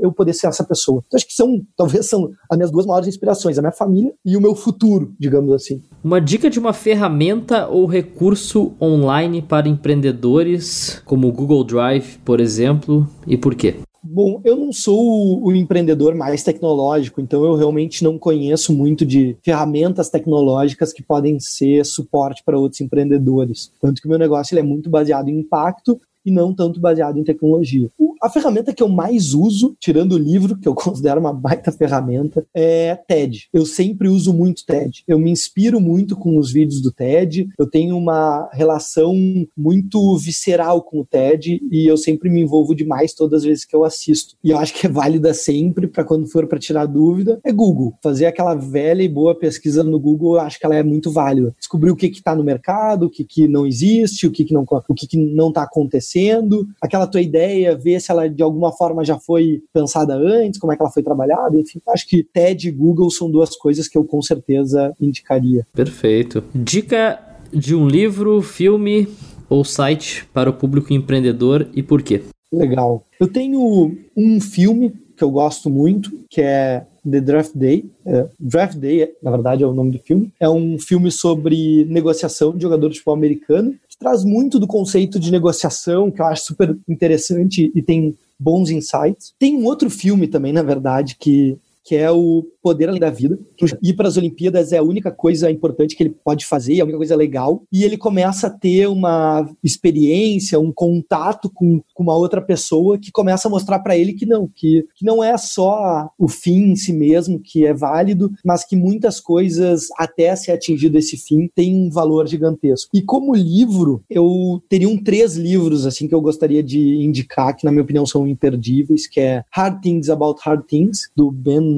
eu 0.00 0.12
poder 0.12 0.34
ser 0.34 0.48
essa 0.48 0.64
pessoa? 0.64 1.02
Então 1.06 1.16
acho 1.16 1.26
que 1.26 1.34
são, 1.34 1.62
talvez 1.76 2.08
são 2.08 2.30
as 2.50 2.56
minhas 2.56 2.70
duas 2.70 2.86
maiores 2.86 3.08
inspirações 3.08 3.58
a 3.58 3.62
minha 3.62 3.72
família 3.72 4.12
e 4.24 4.36
o 4.36 4.40
meu 4.40 4.54
futuro, 4.54 5.14
digamos 5.18 5.49
assim. 5.54 5.82
Uma 6.02 6.20
dica 6.20 6.48
de 6.48 6.58
uma 6.58 6.72
ferramenta 6.72 7.68
ou 7.68 7.86
recurso 7.86 8.72
online 8.80 9.42
para 9.42 9.68
empreendedores, 9.68 11.02
como 11.04 11.28
o 11.28 11.32
Google 11.32 11.64
Drive, 11.64 12.18
por 12.24 12.40
exemplo, 12.40 13.08
e 13.26 13.36
por 13.36 13.54
quê? 13.54 13.76
Bom, 14.02 14.40
eu 14.44 14.56
não 14.56 14.72
sou 14.72 15.44
o 15.44 15.54
empreendedor 15.54 16.14
mais 16.14 16.42
tecnológico, 16.42 17.20
então 17.20 17.44
eu 17.44 17.54
realmente 17.54 18.02
não 18.02 18.18
conheço 18.18 18.72
muito 18.72 19.04
de 19.04 19.36
ferramentas 19.42 20.08
tecnológicas 20.08 20.90
que 20.90 21.02
podem 21.02 21.38
ser 21.38 21.84
suporte 21.84 22.42
para 22.42 22.58
outros 22.58 22.80
empreendedores. 22.80 23.70
Tanto 23.78 24.00
que 24.00 24.06
o 24.06 24.10
meu 24.10 24.18
negócio 24.18 24.54
ele 24.54 24.60
é 24.60 24.64
muito 24.64 24.88
baseado 24.88 25.28
em 25.28 25.40
impacto 25.40 26.00
e 26.24 26.30
não 26.30 26.54
tanto 26.54 26.80
baseado 26.80 27.18
em 27.18 27.24
tecnologia. 27.24 27.90
A 28.22 28.28
ferramenta 28.28 28.74
que 28.74 28.82
eu 28.82 28.88
mais 28.88 29.32
uso, 29.32 29.74
tirando 29.80 30.12
o 30.12 30.18
livro, 30.18 30.58
que 30.58 30.68
eu 30.68 30.74
considero 30.76 31.20
uma 31.20 31.32
baita 31.32 31.72
ferramenta, 31.72 32.46
é 32.54 32.94
TED. 32.94 33.48
Eu 33.52 33.64
sempre 33.64 34.08
uso 34.08 34.32
muito 34.32 34.66
TED. 34.66 35.02
Eu 35.08 35.18
me 35.18 35.30
inspiro 35.30 35.80
muito 35.80 36.14
com 36.14 36.36
os 36.36 36.52
vídeos 36.52 36.82
do 36.82 36.92
TED, 36.92 37.48
eu 37.58 37.66
tenho 37.66 37.96
uma 37.96 38.48
relação 38.52 39.14
muito 39.56 40.16
visceral 40.18 40.82
com 40.82 41.00
o 41.00 41.04
TED 41.04 41.60
e 41.70 41.86
eu 41.86 41.96
sempre 41.96 42.28
me 42.28 42.42
envolvo 42.42 42.74
demais 42.74 43.14
todas 43.14 43.40
as 43.40 43.44
vezes 43.44 43.64
que 43.64 43.74
eu 43.74 43.84
assisto. 43.84 44.36
E 44.44 44.50
eu 44.50 44.58
acho 44.58 44.74
que 44.74 44.86
é 44.86 44.90
válida 44.90 45.32
sempre 45.32 45.86
para 45.86 46.04
quando 46.04 46.30
for 46.30 46.46
para 46.46 46.58
tirar 46.58 46.84
dúvida, 46.84 47.40
é 47.42 47.52
Google. 47.52 47.94
Fazer 48.02 48.26
aquela 48.26 48.54
velha 48.54 49.02
e 49.02 49.08
boa 49.08 49.34
pesquisa 49.34 49.82
no 49.82 49.98
Google, 49.98 50.34
eu 50.34 50.40
acho 50.40 50.58
que 50.58 50.66
ela 50.66 50.76
é 50.76 50.82
muito 50.82 51.10
válida. 51.10 51.54
Descobrir 51.58 51.90
o 51.90 51.96
que 51.96 52.06
está 52.06 52.34
no 52.34 52.44
mercado, 52.44 53.06
o 53.06 53.10
que, 53.10 53.24
que 53.24 53.48
não 53.48 53.66
existe, 53.66 54.26
o 54.26 54.30
que, 54.30 54.44
que 54.44 54.52
não 54.52 54.66
o 54.88 54.94
que, 54.94 55.06
que 55.06 55.16
não 55.16 55.48
está 55.48 55.62
acontecendo 55.62 56.09
acontecendo, 56.10 56.66
aquela 56.80 57.06
tua 57.06 57.20
ideia, 57.20 57.76
ver 57.76 58.00
se 58.00 58.10
ela 58.10 58.28
de 58.28 58.42
alguma 58.42 58.72
forma 58.72 59.04
já 59.04 59.18
foi 59.18 59.62
pensada 59.72 60.14
antes, 60.14 60.58
como 60.58 60.72
é 60.72 60.76
que 60.76 60.82
ela 60.82 60.90
foi 60.90 61.02
trabalhada, 61.02 61.56
enfim. 61.56 61.80
Acho 61.88 62.06
que 62.08 62.24
TED 62.24 62.68
e 62.68 62.72
Google 62.72 63.10
são 63.10 63.30
duas 63.30 63.56
coisas 63.56 63.86
que 63.86 63.96
eu 63.96 64.04
com 64.04 64.20
certeza 64.20 64.92
indicaria. 65.00 65.66
Perfeito. 65.72 66.42
Dica 66.54 67.18
de 67.52 67.74
um 67.74 67.86
livro, 67.86 68.42
filme 68.42 69.08
ou 69.48 69.64
site 69.64 70.26
para 70.32 70.50
o 70.50 70.52
público 70.52 70.92
empreendedor 70.92 71.66
e 71.74 71.82
por 71.82 72.02
quê? 72.02 72.22
Legal. 72.52 73.04
Eu 73.18 73.28
tenho 73.28 73.96
um 74.16 74.40
filme 74.40 74.92
que 75.16 75.24
eu 75.24 75.30
gosto 75.30 75.68
muito, 75.68 76.10
que 76.30 76.40
é 76.40 76.86
The 77.08 77.20
Draft 77.20 77.52
Day. 77.54 77.84
É, 78.06 78.26
Draft 78.38 78.76
Day, 78.76 79.12
na 79.22 79.30
verdade, 79.30 79.62
é 79.62 79.66
o 79.66 79.74
nome 79.74 79.92
do 79.92 79.98
filme. 79.98 80.32
É 80.40 80.48
um 80.48 80.78
filme 80.78 81.10
sobre 81.10 81.84
negociação 81.84 82.56
de 82.56 82.62
jogador 82.62 82.88
de 82.88 82.96
futebol 82.96 83.14
americano 83.14 83.74
traz 84.00 84.24
muito 84.24 84.58
do 84.58 84.66
conceito 84.66 85.20
de 85.20 85.30
negociação, 85.30 86.10
que 86.10 86.22
eu 86.22 86.26
acho 86.26 86.46
super 86.46 86.76
interessante 86.88 87.70
e 87.74 87.82
tem 87.82 88.16
bons 88.38 88.70
insights. 88.70 89.34
Tem 89.38 89.54
um 89.54 89.66
outro 89.66 89.90
filme 89.90 90.26
também, 90.26 90.52
na 90.52 90.62
verdade, 90.62 91.16
que 91.20 91.58
que 91.84 91.96
é 91.96 92.10
o 92.10 92.46
poder 92.62 92.88
além 92.88 93.00
da 93.00 93.10
vida. 93.10 93.38
Ir 93.82 93.94
para 93.94 94.08
as 94.08 94.16
Olimpíadas 94.16 94.72
é 94.72 94.78
a 94.78 94.82
única 94.82 95.10
coisa 95.10 95.50
importante 95.50 95.96
que 95.96 96.02
ele 96.02 96.14
pode 96.24 96.44
fazer, 96.46 96.76
é 96.76 96.80
a 96.80 96.84
única 96.84 96.98
coisa 96.98 97.16
legal. 97.16 97.62
E 97.72 97.84
ele 97.84 97.96
começa 97.96 98.46
a 98.46 98.50
ter 98.50 98.86
uma 98.86 99.48
experiência, 99.62 100.60
um 100.60 100.72
contato 100.72 101.50
com, 101.52 101.82
com 101.94 102.02
uma 102.02 102.16
outra 102.16 102.40
pessoa 102.40 102.98
que 102.98 103.10
começa 103.10 103.48
a 103.48 103.50
mostrar 103.50 103.78
para 103.80 103.96
ele 103.96 104.12
que 104.12 104.26
não, 104.26 104.48
que, 104.54 104.86
que 104.94 105.04
não 105.04 105.22
é 105.22 105.36
só 105.36 106.10
o 106.18 106.28
fim 106.28 106.70
em 106.70 106.76
si 106.76 106.92
mesmo 106.92 107.40
que 107.40 107.66
é 107.66 107.72
válido, 107.72 108.30
mas 108.44 108.64
que 108.64 108.76
muitas 108.76 109.20
coisas, 109.20 109.88
até 109.98 110.34
ser 110.36 110.52
atingido 110.52 110.98
esse 110.98 111.16
fim, 111.16 111.48
têm 111.54 111.74
um 111.74 111.90
valor 111.90 112.26
gigantesco. 112.26 112.90
E 112.94 113.02
como 113.02 113.34
livro, 113.34 114.02
eu 114.08 114.62
teria 114.68 114.88
um 114.88 115.02
três 115.02 115.36
livros 115.36 115.86
assim 115.86 116.06
que 116.06 116.14
eu 116.14 116.20
gostaria 116.20 116.62
de 116.62 117.02
indicar, 117.02 117.56
que 117.56 117.64
na 117.64 117.70
minha 117.70 117.82
opinião 117.82 118.04
são 118.04 118.26
imperdíveis, 118.26 119.06
que 119.06 119.20
é 119.20 119.44
Hard 119.50 119.80
Things 119.80 120.08
About 120.08 120.40
Hard 120.44 120.64
Things, 120.66 121.10
do 121.16 121.30
Ben 121.30 121.69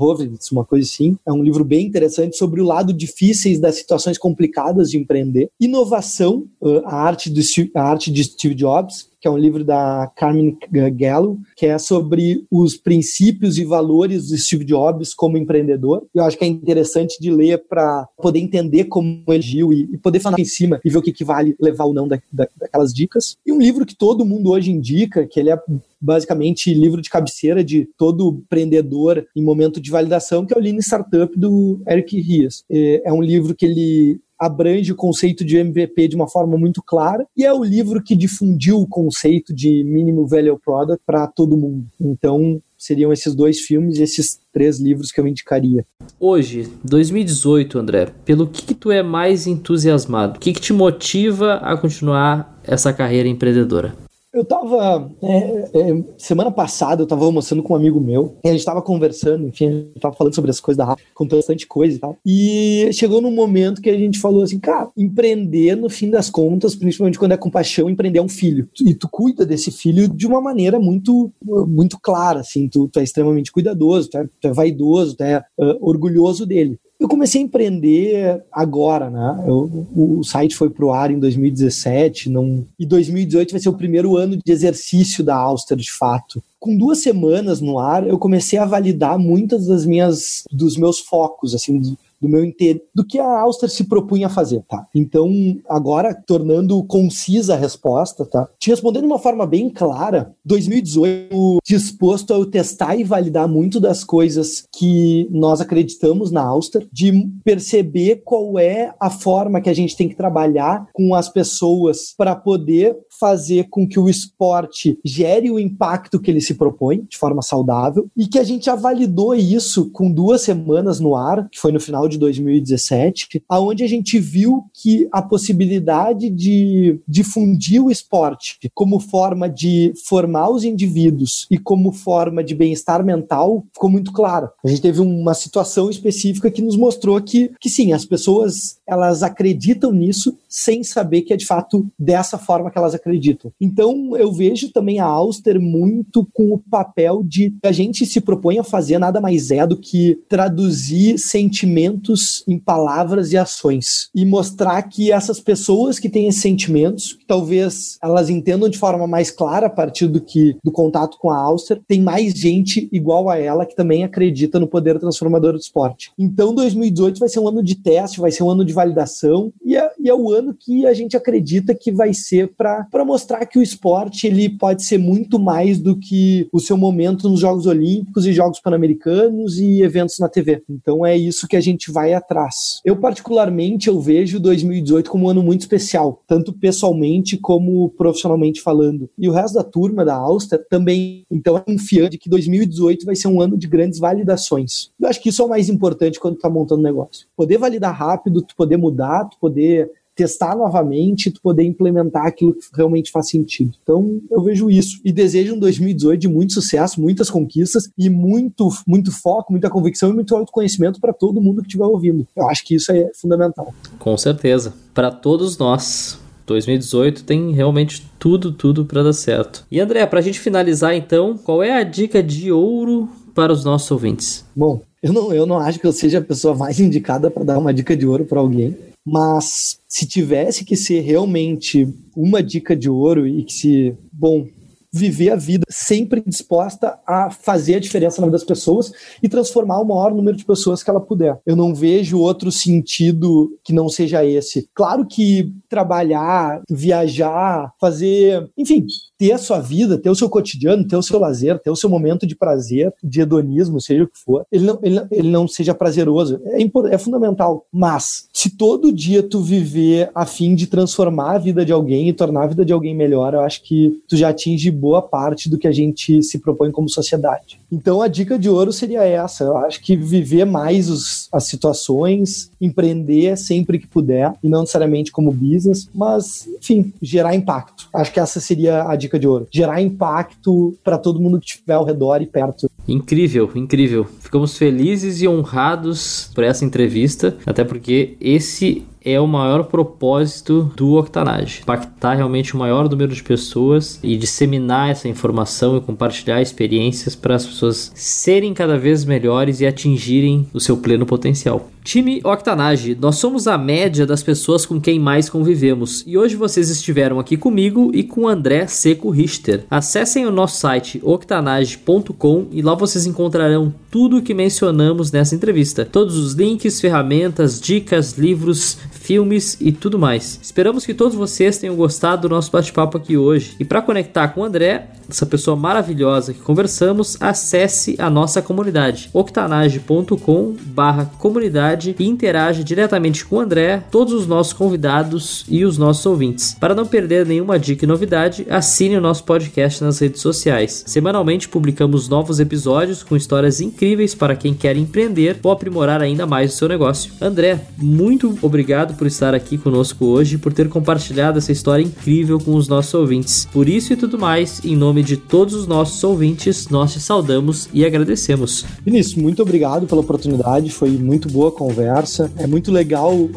Horowitz, 0.00 0.50
uma 0.50 0.64
coisa 0.64 0.88
assim. 0.88 1.16
É 1.26 1.32
um 1.32 1.42
livro 1.42 1.64
bem 1.64 1.86
interessante 1.86 2.36
sobre 2.36 2.60
o 2.60 2.64
lado 2.64 2.92
difíceis 2.92 3.60
das 3.60 3.76
situações 3.76 4.16
complicadas 4.16 4.90
de 4.90 4.98
empreender. 4.98 5.50
Inovação, 5.60 6.46
a 6.84 6.96
arte, 6.96 7.28
do, 7.28 7.40
a 7.74 7.82
arte 7.82 8.10
de 8.10 8.24
Steve 8.24 8.54
Jobs, 8.54 9.10
que 9.20 9.28
é 9.28 9.30
um 9.30 9.36
livro 9.36 9.64
da 9.64 10.10
Carmen 10.16 10.56
Gallo, 10.96 11.38
que 11.56 11.66
é 11.66 11.78
sobre 11.78 12.44
os 12.50 12.76
princípios 12.76 13.58
e 13.58 13.64
valores 13.64 14.28
do 14.28 14.38
Steve 14.38 14.64
Jobs 14.64 15.12
como 15.12 15.36
empreendedor. 15.36 16.06
Eu 16.14 16.24
acho 16.24 16.38
que 16.38 16.44
é 16.44 16.48
interessante 16.48 17.20
de 17.20 17.30
ler 17.30 17.62
para 17.68 18.06
poder 18.16 18.38
entender 18.38 18.84
como 18.84 19.22
ele 19.28 19.38
agiu 19.38 19.72
e, 19.72 19.88
e, 19.92 19.98
poder 19.98 20.20
falar 20.20 20.38
em 20.38 20.44
cima 20.44 20.80
e 20.84 20.90
ver 20.90 20.98
o 20.98 21.02
que, 21.02 21.12
que 21.12 21.24
vale 21.24 21.56
levar 21.60 21.84
ou 21.84 21.94
não 21.94 22.06
da, 22.06 22.20
da, 22.32 22.46
daquelas 22.56 22.92
dicas. 22.92 23.36
E 23.44 23.52
um 23.52 23.58
livro 23.58 23.84
que 23.84 23.96
todo 23.96 24.24
mundo 24.24 24.50
hoje 24.50 24.70
indica, 24.70 25.26
que 25.26 25.40
ele 25.40 25.50
é 25.50 25.58
basicamente 26.00 26.72
livro 26.72 27.02
de 27.02 27.10
cabeceira 27.10 27.62
de 27.62 27.86
todo 27.98 28.40
empreendedor 28.42 29.26
em 29.36 29.42
momento 29.42 29.80
de 29.80 29.90
validação, 29.90 30.46
que 30.46 30.54
é 30.54 30.56
o 30.56 30.60
Lean 30.60 30.78
Startup 30.78 31.38
do 31.38 31.80
Eric 31.86 32.18
Ries. 32.20 32.64
É, 32.70 33.02
é 33.04 33.12
um 33.12 33.22
livro 33.22 33.54
que 33.54 33.66
ele 33.66 34.20
abrange 34.40 34.90
o 34.90 34.96
conceito 34.96 35.44
de 35.44 35.58
MVP 35.58 36.08
de 36.08 36.16
uma 36.16 36.26
forma 36.26 36.56
muito 36.56 36.82
clara 36.82 37.26
e 37.36 37.44
é 37.44 37.52
o 37.52 37.62
livro 37.62 38.02
que 38.02 38.16
difundiu 38.16 38.78
o 38.78 38.88
conceito 38.88 39.54
de 39.54 39.84
mínimo 39.84 40.26
value 40.26 40.58
product 40.58 41.02
para 41.04 41.26
todo 41.26 41.58
mundo. 41.58 41.86
Então, 42.00 42.60
seriam 42.78 43.12
esses 43.12 43.34
dois 43.34 43.60
filmes 43.60 43.98
e 43.98 44.02
esses 44.02 44.40
três 44.50 44.80
livros 44.80 45.12
que 45.12 45.20
eu 45.20 45.28
indicaria. 45.28 45.84
Hoje, 46.18 46.66
2018, 46.82 47.78
André, 47.78 48.08
pelo 48.24 48.46
que, 48.46 48.62
que 48.62 48.74
tu 48.74 48.90
é 48.90 49.02
mais 49.02 49.46
entusiasmado? 49.46 50.38
O 50.38 50.40
que, 50.40 50.54
que 50.54 50.60
te 50.60 50.72
motiva 50.72 51.56
a 51.56 51.76
continuar 51.76 52.58
essa 52.64 52.92
carreira 52.92 53.28
empreendedora? 53.28 53.94
Eu 54.32 54.44
tava. 54.44 55.10
É, 55.20 55.36
é, 55.74 56.04
semana 56.16 56.52
passada 56.52 57.02
eu 57.02 57.06
tava 57.06 57.24
almoçando 57.24 57.64
com 57.64 57.72
um 57.72 57.76
amigo 57.76 58.00
meu, 58.00 58.36
e 58.44 58.48
a 58.48 58.52
gente 58.52 58.64
tava 58.64 58.80
conversando, 58.80 59.48
enfim, 59.48 59.66
a 59.66 59.70
gente 59.70 60.00
tava 60.00 60.14
falando 60.14 60.34
sobre 60.34 60.50
as 60.50 60.60
coisas 60.60 60.78
da 60.78 60.84
rádio, 60.84 61.04
contando 61.14 61.40
bastante 61.40 61.66
coisa 61.66 61.96
e 61.96 61.98
tal. 61.98 62.16
E 62.24 62.90
chegou 62.92 63.20
num 63.20 63.32
momento 63.32 63.82
que 63.82 63.90
a 63.90 63.98
gente 63.98 64.20
falou 64.20 64.42
assim, 64.42 64.60
cara, 64.60 64.88
empreender, 64.96 65.74
no 65.74 65.90
fim 65.90 66.08
das 66.10 66.30
contas, 66.30 66.76
principalmente 66.76 67.18
quando 67.18 67.32
é 67.32 67.36
com 67.36 67.50
paixão, 67.50 67.90
empreender 67.90 68.20
é 68.20 68.22
um 68.22 68.28
filho. 68.28 68.68
E 68.80 68.94
tu 68.94 69.08
cuida 69.10 69.44
desse 69.44 69.72
filho 69.72 70.08
de 70.08 70.26
uma 70.28 70.40
maneira 70.40 70.78
muito, 70.78 71.32
muito 71.42 71.98
clara, 72.00 72.40
assim, 72.40 72.68
tu, 72.68 72.88
tu 72.88 73.00
é 73.00 73.02
extremamente 73.02 73.50
cuidadoso, 73.50 74.10
tu 74.10 74.18
é, 74.18 74.28
tu 74.40 74.48
é 74.48 74.52
vaidoso, 74.52 75.16
tu 75.16 75.24
é 75.24 75.38
uh, 75.58 75.76
orgulhoso 75.80 76.46
dele. 76.46 76.78
Eu 77.00 77.08
comecei 77.08 77.40
a 77.40 77.44
empreender 77.44 78.44
agora, 78.52 79.08
né? 79.08 79.44
Eu, 79.46 79.86
o 79.96 80.22
site 80.22 80.54
foi 80.54 80.68
pro 80.68 80.92
ar 80.92 81.10
em 81.10 81.18
2017, 81.18 82.28
não, 82.28 82.66
e 82.78 82.84
2018 82.84 83.52
vai 83.52 83.60
ser 83.60 83.70
o 83.70 83.74
primeiro 83.74 84.18
ano 84.18 84.36
de 84.36 84.52
exercício 84.52 85.24
da 85.24 85.34
Auster, 85.34 85.78
de 85.78 85.90
fato. 85.90 86.42
Com 86.58 86.76
duas 86.76 86.98
semanas 86.98 87.58
no 87.62 87.78
ar, 87.78 88.06
eu 88.06 88.18
comecei 88.18 88.58
a 88.58 88.66
validar 88.66 89.18
muitas 89.18 89.66
das 89.66 89.86
minhas, 89.86 90.44
dos 90.52 90.76
meus 90.76 90.98
focos, 90.98 91.54
assim, 91.54 91.96
do 92.20 92.28
meu 92.28 92.44
interesse, 92.44 92.84
do 92.94 93.06
que 93.06 93.18
a 93.18 93.40
Auster 93.40 93.68
se 93.70 93.84
propunha 93.84 94.26
a 94.26 94.30
fazer, 94.30 94.62
tá? 94.68 94.86
Então, 94.94 95.30
agora, 95.68 96.14
tornando 96.14 96.82
concisa 96.84 97.54
a 97.54 97.56
resposta, 97.56 98.24
tá? 98.24 98.48
Te 98.58 98.70
respondendo 98.70 99.02
de 99.02 99.08
uma 99.08 99.18
forma 99.18 99.46
bem 99.46 99.70
clara, 99.70 100.34
2018 100.44 101.58
disposto 101.64 102.32
a 102.32 102.36
eu 102.36 102.46
testar 102.46 102.96
e 102.96 103.04
validar 103.04 103.48
muito 103.48 103.80
das 103.80 104.04
coisas 104.04 104.64
que 104.76 105.28
nós 105.30 105.60
acreditamos 105.60 106.30
na 106.30 106.42
Auster, 106.42 106.86
de 106.92 107.28
perceber 107.44 108.22
qual 108.24 108.58
é 108.58 108.92
a 109.00 109.10
forma 109.10 109.60
que 109.60 109.70
a 109.70 109.74
gente 109.74 109.96
tem 109.96 110.08
que 110.08 110.16
trabalhar 110.16 110.86
com 110.92 111.14
as 111.14 111.28
pessoas 111.28 112.14
para 112.16 112.34
poder 112.34 112.96
fazer 113.20 113.68
com 113.68 113.86
que 113.86 114.00
o 114.00 114.08
esporte 114.08 114.98
gere 115.04 115.50
o 115.50 115.58
impacto 115.58 116.18
que 116.18 116.30
ele 116.30 116.40
se 116.40 116.54
propõe 116.54 117.04
de 117.08 117.18
forma 117.18 117.42
saudável 117.42 118.08
e 118.16 118.26
que 118.26 118.38
a 118.38 118.44
gente 118.44 118.64
já 118.64 118.74
validou 118.74 119.34
isso 119.34 119.90
com 119.90 120.10
duas 120.10 120.40
semanas 120.40 120.98
no 120.98 121.14
ar, 121.14 121.48
que 121.50 121.58
foi 121.58 121.70
no 121.70 121.78
final 121.78 122.08
de 122.08 122.16
2017, 122.18 123.42
aonde 123.46 123.84
a 123.84 123.88
gente 123.88 124.18
viu 124.18 124.64
que 124.72 125.06
a 125.12 125.20
possibilidade 125.20 126.30
de 126.30 126.98
difundir 127.06 127.84
o 127.84 127.90
esporte 127.90 128.58
como 128.74 128.98
forma 128.98 129.48
de 129.48 129.92
formar 130.06 130.48
os 130.48 130.64
indivíduos 130.64 131.46
e 131.50 131.58
como 131.58 131.92
forma 131.92 132.42
de 132.42 132.54
bem-estar 132.54 133.04
mental 133.04 133.64
ficou 133.74 133.90
muito 133.90 134.12
clara. 134.12 134.50
A 134.64 134.68
gente 134.68 134.80
teve 134.80 135.00
uma 135.00 135.34
situação 135.34 135.90
específica 135.90 136.50
que 136.50 136.62
nos 136.62 136.76
mostrou 136.76 137.20
que, 137.20 137.52
que 137.60 137.68
sim, 137.68 137.92
as 137.92 138.04
pessoas 138.04 138.78
elas 138.86 139.22
acreditam 139.22 139.92
nisso 139.92 140.36
sem 140.50 140.82
saber 140.82 141.22
que 141.22 141.32
é 141.32 141.36
de 141.36 141.46
fato 141.46 141.88
dessa 141.96 142.36
forma 142.36 142.70
que 142.70 142.76
elas 142.76 142.94
acreditam. 142.94 143.52
Então 143.60 144.16
eu 144.16 144.32
vejo 144.32 144.72
também 144.72 144.98
a 144.98 145.04
Auster 145.04 145.60
muito 145.60 146.26
com 146.34 146.52
o 146.52 146.58
papel 146.58 147.22
de 147.24 147.54
a 147.62 147.70
gente 147.70 148.04
se 148.04 148.20
propõe 148.20 148.58
a 148.58 148.64
fazer 148.64 148.98
nada 148.98 149.20
mais 149.20 149.50
é 149.50 149.66
do 149.66 149.76
que 149.76 150.18
traduzir 150.28 151.18
sentimentos 151.18 152.42
em 152.48 152.58
palavras 152.58 153.32
e 153.32 153.36
ações 153.36 154.10
e 154.14 154.24
mostrar 154.24 154.82
que 154.82 155.12
essas 155.12 155.38
pessoas 155.38 155.98
que 155.98 156.08
têm 156.08 156.26
esses 156.26 156.42
sentimentos, 156.42 157.12
que 157.12 157.24
talvez 157.26 157.98
elas 158.02 158.28
entendam 158.28 158.68
de 158.68 158.78
forma 158.78 159.06
mais 159.06 159.30
clara 159.30 159.66
a 159.66 159.70
partir 159.70 160.08
do 160.08 160.20
que 160.20 160.56
do 160.64 160.72
contato 160.72 161.18
com 161.18 161.30
a 161.30 161.36
Auster, 161.36 161.80
tem 161.86 162.00
mais 162.00 162.32
gente 162.32 162.88
igual 162.90 163.28
a 163.28 163.38
ela 163.38 163.66
que 163.66 163.76
também 163.76 164.02
acredita 164.02 164.58
no 164.58 164.66
poder 164.66 164.98
transformador 164.98 165.52
do 165.52 165.58
esporte. 165.58 166.10
Então 166.18 166.54
2018 166.54 167.20
vai 167.20 167.28
ser 167.28 167.38
um 167.38 167.48
ano 167.48 167.62
de 167.62 167.76
teste, 167.76 168.20
vai 168.20 168.30
ser 168.30 168.42
um 168.42 168.50
ano 168.50 168.64
de 168.64 168.72
validação 168.72 169.52
e 169.64 169.76
é, 169.76 169.90
e 169.98 170.08
é 170.08 170.14
o 170.14 170.32
ano 170.32 170.39
que 170.54 170.86
a 170.86 170.94
gente 170.94 171.16
acredita 171.16 171.74
que 171.74 171.92
vai 171.92 172.12
ser 172.12 172.52
para 172.56 173.04
mostrar 173.04 173.46
que 173.46 173.58
o 173.58 173.62
esporte 173.62 174.26
ele 174.26 174.48
pode 174.48 174.84
ser 174.84 174.98
muito 174.98 175.38
mais 175.38 175.78
do 175.78 175.96
que 175.96 176.48
o 176.52 176.60
seu 176.60 176.76
momento 176.76 177.28
nos 177.28 177.40
Jogos 177.40 177.66
Olímpicos 177.66 178.26
e 178.26 178.32
Jogos 178.32 178.60
Pan-Americanos 178.60 179.58
e 179.58 179.82
eventos 179.82 180.18
na 180.18 180.28
TV. 180.28 180.62
Então 180.68 181.04
é 181.04 181.16
isso 181.16 181.48
que 181.48 181.56
a 181.56 181.60
gente 181.60 181.90
vai 181.90 182.14
atrás. 182.14 182.80
Eu, 182.84 182.96
particularmente, 182.96 183.88
eu 183.88 184.00
vejo 184.00 184.40
2018 184.40 185.10
como 185.10 185.26
um 185.26 185.30
ano 185.30 185.42
muito 185.42 185.60
especial, 185.60 186.22
tanto 186.26 186.52
pessoalmente 186.52 187.36
como 187.36 187.88
profissionalmente 187.90 188.60
falando. 188.60 189.08
E 189.18 189.28
o 189.28 189.32
resto 189.32 189.54
da 189.54 189.64
turma 189.64 190.04
da 190.04 190.14
Auster 190.14 190.64
também, 190.68 191.24
então, 191.30 191.56
é 191.56 191.60
confiante 191.60 192.18
que 192.18 192.28
2018 192.28 193.04
vai 193.04 193.16
ser 193.16 193.28
um 193.28 193.40
ano 193.40 193.56
de 193.56 193.66
grandes 193.66 193.98
validações. 193.98 194.90
Eu 194.98 195.08
acho 195.08 195.20
que 195.20 195.28
isso 195.28 195.42
é 195.42 195.44
o 195.44 195.48
mais 195.48 195.68
importante 195.68 196.20
quando 196.20 196.36
tu 196.36 196.40
tá 196.40 196.50
montando 196.50 196.82
negócio. 196.82 197.26
Poder 197.36 197.58
validar 197.58 197.94
rápido, 197.94 198.42
tu 198.42 198.54
poder 198.56 198.76
mudar, 198.76 199.24
tu 199.24 199.38
poder 199.40 199.90
testar 200.20 200.54
novamente, 200.54 201.30
tu 201.30 201.40
poder 201.40 201.62
implementar 201.62 202.26
aquilo 202.26 202.52
que 202.52 202.60
realmente 202.74 203.10
faz 203.10 203.30
sentido. 203.30 203.72
Então, 203.82 204.20
eu 204.30 204.42
vejo 204.42 204.70
isso 204.70 205.00
e 205.02 205.10
desejo 205.10 205.54
um 205.54 205.58
2018 205.58 206.20
de 206.20 206.28
muito 206.28 206.52
sucesso, 206.52 207.00
muitas 207.00 207.30
conquistas 207.30 207.90
e 207.96 208.10
muito 208.10 208.68
muito 208.86 209.10
foco, 209.10 209.50
muita 209.50 209.70
convicção 209.70 210.10
e 210.10 210.12
muito 210.12 210.36
autoconhecimento 210.36 211.00
para 211.00 211.14
todo 211.14 211.40
mundo 211.40 211.62
que 211.62 211.68
estiver 211.68 211.86
ouvindo. 211.86 212.26
Eu 212.36 212.46
acho 212.50 212.62
que 212.66 212.74
isso 212.74 212.92
é 212.92 213.10
fundamental. 213.14 213.72
Com 213.98 214.14
certeza, 214.18 214.74
para 214.92 215.10
todos 215.10 215.56
nós. 215.56 216.18
2018 216.46 217.22
tem 217.22 217.52
realmente 217.52 218.04
tudo, 218.18 218.50
tudo 218.50 218.84
para 218.84 219.04
dar 219.04 219.12
certo. 219.12 219.64
E 219.70 219.78
André, 219.78 220.04
para 220.04 220.18
a 220.18 220.22
gente 220.22 220.40
finalizar 220.40 220.94
então, 220.96 221.38
qual 221.38 221.62
é 221.62 221.70
a 221.70 221.84
dica 221.84 222.20
de 222.20 222.50
ouro 222.50 223.08
para 223.36 223.52
os 223.52 223.64
nossos 223.64 223.88
ouvintes? 223.88 224.44
Bom, 224.54 224.82
eu 225.00 225.12
não, 225.12 225.32
eu 225.32 225.46
não 225.46 225.58
acho 225.58 225.78
que 225.78 225.86
eu 225.86 225.92
seja 225.92 226.18
a 226.18 226.22
pessoa 226.22 226.54
mais 226.56 226.80
indicada 226.80 227.30
para 227.30 227.44
dar 227.44 227.58
uma 227.58 227.72
dica 227.72 227.96
de 227.96 228.04
ouro 228.04 228.24
para 228.24 228.40
alguém, 228.40 228.76
mas 229.10 229.80
se 229.88 230.06
tivesse 230.06 230.64
que 230.64 230.76
ser 230.76 231.00
realmente 231.00 231.92
uma 232.16 232.40
dica 232.40 232.76
de 232.76 232.88
ouro 232.88 233.26
e 233.26 233.42
que 233.42 233.52
se, 233.52 233.96
bom, 234.12 234.46
viver 234.92 235.30
a 235.30 235.36
vida 235.36 235.64
sempre 235.68 236.22
disposta 236.24 236.96
a 237.04 237.28
fazer 237.28 237.76
a 237.76 237.80
diferença 237.80 238.20
na 238.20 238.28
vida 238.28 238.38
das 238.38 238.46
pessoas 238.46 238.92
e 239.20 239.28
transformar 239.28 239.80
o 239.80 239.84
maior 239.84 240.14
número 240.14 240.36
de 240.36 240.44
pessoas 240.44 240.82
que 240.82 240.90
ela 240.90 241.00
puder. 241.00 241.38
Eu 241.44 241.56
não 241.56 241.74
vejo 241.74 242.20
outro 242.20 242.52
sentido 242.52 243.50
que 243.64 243.72
não 243.72 243.88
seja 243.88 244.24
esse. 244.24 244.68
Claro 244.72 245.04
que 245.04 245.52
trabalhar, 245.68 246.62
viajar, 246.70 247.72
fazer, 247.80 248.48
enfim, 248.56 248.86
ter 249.20 249.32
a 249.32 249.38
sua 249.38 249.60
vida, 249.60 249.98
ter 249.98 250.08
o 250.08 250.14
seu 250.14 250.30
cotidiano, 250.30 250.82
ter 250.82 250.96
o 250.96 251.02
seu 251.02 251.20
lazer, 251.20 251.58
ter 251.58 251.68
o 251.68 251.76
seu 251.76 251.90
momento 251.90 252.26
de 252.26 252.34
prazer, 252.34 252.90
de 253.04 253.20
hedonismo, 253.20 253.78
seja 253.78 254.04
o 254.04 254.08
que 254.08 254.18
for, 254.18 254.46
ele 254.50 254.64
não, 254.64 254.78
ele, 254.82 255.02
ele 255.10 255.28
não 255.28 255.46
seja 255.46 255.74
prazeroso. 255.74 256.40
É, 256.46 256.62
é 256.90 256.98
fundamental. 256.98 257.66
Mas, 257.70 258.28
se 258.32 258.48
todo 258.48 258.90
dia 258.90 259.22
tu 259.22 259.42
viver 259.42 260.10
a 260.14 260.24
fim 260.24 260.54
de 260.54 260.66
transformar 260.66 261.32
a 261.34 261.38
vida 261.38 261.66
de 261.66 261.72
alguém 261.72 262.08
e 262.08 262.14
tornar 262.14 262.44
a 262.44 262.46
vida 262.46 262.64
de 262.64 262.72
alguém 262.72 262.94
melhor, 262.94 263.34
eu 263.34 263.40
acho 263.40 263.62
que 263.62 264.00
tu 264.08 264.16
já 264.16 264.30
atinge 264.30 264.70
boa 264.70 265.02
parte 265.02 265.50
do 265.50 265.58
que 265.58 265.68
a 265.68 265.72
gente 265.72 266.22
se 266.22 266.38
propõe 266.38 266.70
como 266.70 266.88
sociedade. 266.88 267.60
Então, 267.70 268.00
a 268.00 268.08
dica 268.08 268.38
de 268.38 268.48
ouro 268.48 268.72
seria 268.72 269.04
essa. 269.04 269.44
Eu 269.44 269.56
acho 269.58 269.82
que 269.82 269.96
viver 269.96 270.46
mais 270.46 270.88
os, 270.88 271.28
as 271.30 271.44
situações, 271.44 272.50
empreender 272.58 273.36
sempre 273.36 273.78
que 273.78 273.86
puder, 273.86 274.32
e 274.42 274.48
não 274.48 274.60
necessariamente 274.60 275.12
como 275.12 275.30
business, 275.30 275.90
mas, 275.94 276.48
enfim, 276.58 276.90
gerar 277.02 277.34
impacto. 277.34 277.88
Acho 277.92 278.12
que 278.12 278.18
essa 278.18 278.40
seria 278.40 278.88
a 278.88 278.96
dica 278.96 279.09
dica 279.10 279.18
de 279.18 279.26
ouro. 279.26 279.48
Gerar 279.52 279.82
impacto 279.82 280.78
para 280.84 280.96
todo 280.96 281.20
mundo 281.20 281.40
que 281.40 281.46
estiver 281.46 281.74
ao 281.74 281.84
redor 281.84 282.22
e 282.22 282.26
perto. 282.26 282.70
Incrível, 282.86 283.50
incrível. 283.54 284.04
Ficamos 284.04 284.56
felizes 284.56 285.20
e 285.20 285.28
honrados 285.28 286.30
por 286.34 286.44
essa 286.44 286.64
entrevista, 286.64 287.36
até 287.44 287.64
porque 287.64 288.16
esse 288.20 288.84
é 289.04 289.20
o 289.20 289.26
maior 289.26 289.64
propósito 289.64 290.70
do 290.76 290.94
Octanage. 290.94 291.60
Impactar 291.62 292.14
realmente 292.14 292.54
o 292.54 292.58
maior 292.58 292.88
número 292.88 293.14
de 293.14 293.22
pessoas 293.22 293.98
e 294.02 294.16
disseminar 294.16 294.90
essa 294.90 295.08
informação 295.08 295.76
e 295.76 295.80
compartilhar 295.80 296.40
experiências 296.40 297.14
para 297.14 297.34
as 297.34 297.46
pessoas 297.46 297.90
serem 297.94 298.52
cada 298.54 298.78
vez 298.78 299.04
melhores 299.04 299.60
e 299.60 299.66
atingirem 299.66 300.46
o 300.52 300.60
seu 300.60 300.76
pleno 300.76 301.06
potencial. 301.06 301.68
Time 301.82 302.20
Octanage, 302.22 302.96
nós 303.00 303.16
somos 303.16 303.48
a 303.48 303.56
média 303.56 304.06
das 304.06 304.22
pessoas 304.22 304.66
com 304.66 304.80
quem 304.80 305.00
mais 305.00 305.30
convivemos 305.30 306.04
e 306.06 306.16
hoje 306.16 306.36
vocês 306.36 306.68
estiveram 306.68 307.18
aqui 307.18 307.36
comigo 307.36 307.90
e 307.94 308.02
com 308.02 308.28
André 308.28 308.66
Seco 308.66 309.10
Richter. 309.10 309.64
Acessem 309.70 310.26
o 310.26 310.30
nosso 310.30 310.58
site 310.58 311.00
octanage.com 311.02 312.46
e 312.52 312.60
lá 312.60 312.74
vocês 312.74 313.06
encontrarão 313.06 313.74
tudo 313.90 314.18
o 314.18 314.22
que 314.22 314.32
mencionamos 314.32 315.10
nessa 315.10 315.34
entrevista. 315.34 315.84
Todos 315.84 316.16
os 316.16 316.34
links, 316.34 316.80
ferramentas, 316.80 317.60
dicas, 317.60 318.16
livros, 318.16 318.78
filmes 318.92 319.56
e 319.60 319.72
tudo 319.72 319.98
mais. 319.98 320.38
Esperamos 320.40 320.86
que 320.86 320.94
todos 320.94 321.16
vocês 321.16 321.58
tenham 321.58 321.74
gostado 321.74 322.22
do 322.22 322.28
nosso 322.28 322.52
bate-papo 322.52 322.96
aqui 322.96 323.16
hoje. 323.16 323.56
E 323.58 323.64
para 323.64 323.82
conectar 323.82 324.28
com 324.28 324.42
o 324.42 324.44
André, 324.44 324.90
essa 325.08 325.26
pessoa 325.26 325.56
maravilhosa 325.56 326.32
que 326.32 326.38
conversamos, 326.38 327.16
acesse 327.20 327.96
a 327.98 328.08
nossa 328.08 328.40
comunidade 328.40 329.10
octanage.com/comunidade 329.12 331.96
e 331.98 332.06
interaja 332.06 332.62
diretamente 332.62 333.24
com 333.24 333.34
o 333.36 333.40
André, 333.40 333.82
todos 333.90 334.12
os 334.12 334.28
nossos 334.28 334.52
convidados 334.52 335.44
e 335.48 335.64
os 335.64 335.76
nossos 335.76 336.06
ouvintes. 336.06 336.54
Para 336.60 336.76
não 336.76 336.86
perder 336.86 337.26
nenhuma 337.26 337.58
dica 337.58 337.84
e 337.84 337.88
novidade, 337.88 338.46
assine 338.48 338.96
o 338.96 339.00
nosso 339.00 339.24
podcast 339.24 339.82
nas 339.82 339.98
redes 339.98 340.20
sociais. 340.20 340.84
Semanalmente 340.86 341.48
publicamos 341.48 342.08
novos 342.08 342.38
episódios 342.38 343.02
com 343.02 343.16
histórias 343.16 343.60
incríveis 343.60 343.79
para 344.18 344.36
quem 344.36 344.52
quer 344.52 344.76
empreender 344.76 345.38
ou 345.42 345.50
aprimorar 345.50 346.02
ainda 346.02 346.26
mais 346.26 346.52
o 346.52 346.56
seu 346.56 346.68
negócio. 346.68 347.12
André, 347.20 347.60
muito 347.78 348.38
obrigado 348.42 348.94
por 348.94 349.06
estar 349.06 349.34
aqui 349.34 349.56
conosco 349.56 350.04
hoje 350.04 350.36
por 350.36 350.52
ter 350.52 350.68
compartilhado 350.68 351.38
essa 351.38 351.50
história 351.50 351.82
incrível 351.82 352.38
com 352.38 352.54
os 352.54 352.68
nossos 352.68 352.92
ouvintes. 352.92 353.48
Por 353.50 353.68
isso 353.68 353.94
e 353.94 353.96
tudo 353.96 354.18
mais, 354.18 354.60
em 354.64 354.76
nome 354.76 355.02
de 355.02 355.16
todos 355.16 355.54
os 355.54 355.66
nossos 355.66 356.04
ouvintes, 356.04 356.68
nós 356.68 356.92
te 356.92 357.00
saudamos 357.00 357.70
e 357.72 357.84
agradecemos. 357.84 358.66
Vinícius, 358.84 359.14
muito 359.14 359.40
obrigado 359.40 359.86
pela 359.86 360.02
oportunidade, 360.02 360.70
foi 360.70 360.90
muito 360.90 361.30
boa 361.30 361.48
a 361.48 361.52
conversa. 361.52 362.30
É 362.36 362.46
muito 362.46 362.70
legal 362.70 363.14
uh, 363.14 363.30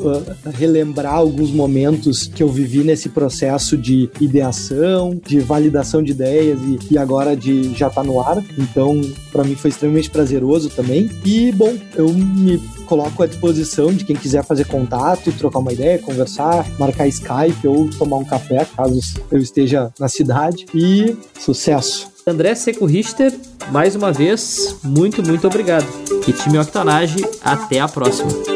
relembrar 0.53 1.13
alguns 1.13 1.51
momentos 1.51 2.27
que 2.27 2.43
eu 2.43 2.49
vivi 2.49 2.83
nesse 2.83 3.07
processo 3.09 3.77
de 3.77 4.09
ideação, 4.19 5.19
de 5.25 5.39
validação 5.39 6.03
de 6.03 6.11
ideias 6.11 6.59
e, 6.61 6.93
e 6.93 6.97
agora 6.97 7.35
de 7.35 7.73
já 7.73 7.89
tá 7.89 8.03
no 8.03 8.19
ar. 8.19 8.43
Então, 8.57 8.99
para 9.31 9.43
mim 9.43 9.55
foi 9.55 9.69
extremamente 9.69 10.09
prazeroso 10.33 10.69
também. 10.69 11.09
E, 11.23 11.51
bom, 11.51 11.77
eu 11.95 12.09
me 12.09 12.57
coloco 12.85 13.23
à 13.23 13.27
disposição 13.27 13.93
de 13.93 14.03
quem 14.03 14.15
quiser 14.15 14.43
fazer 14.43 14.65
contato, 14.65 15.31
trocar 15.33 15.59
uma 15.59 15.71
ideia, 15.71 15.99
conversar, 15.99 16.65
marcar 16.79 17.07
Skype 17.07 17.67
ou 17.67 17.89
tomar 17.89 18.17
um 18.17 18.25
café, 18.25 18.65
caso 18.75 18.99
eu 19.31 19.39
esteja 19.39 19.91
na 19.99 20.07
cidade. 20.07 20.65
E 20.73 21.15
sucesso! 21.39 22.11
André 22.25 22.55
Seco 22.55 22.85
Richter, 22.85 23.33
mais 23.69 23.95
uma 23.95 24.11
vez, 24.11 24.77
muito, 24.83 25.21
muito 25.21 25.45
obrigado. 25.45 25.85
E 26.25 26.31
time 26.31 26.57
Octanage, 26.57 27.23
até 27.43 27.79
a 27.79 27.87
próxima. 27.87 28.52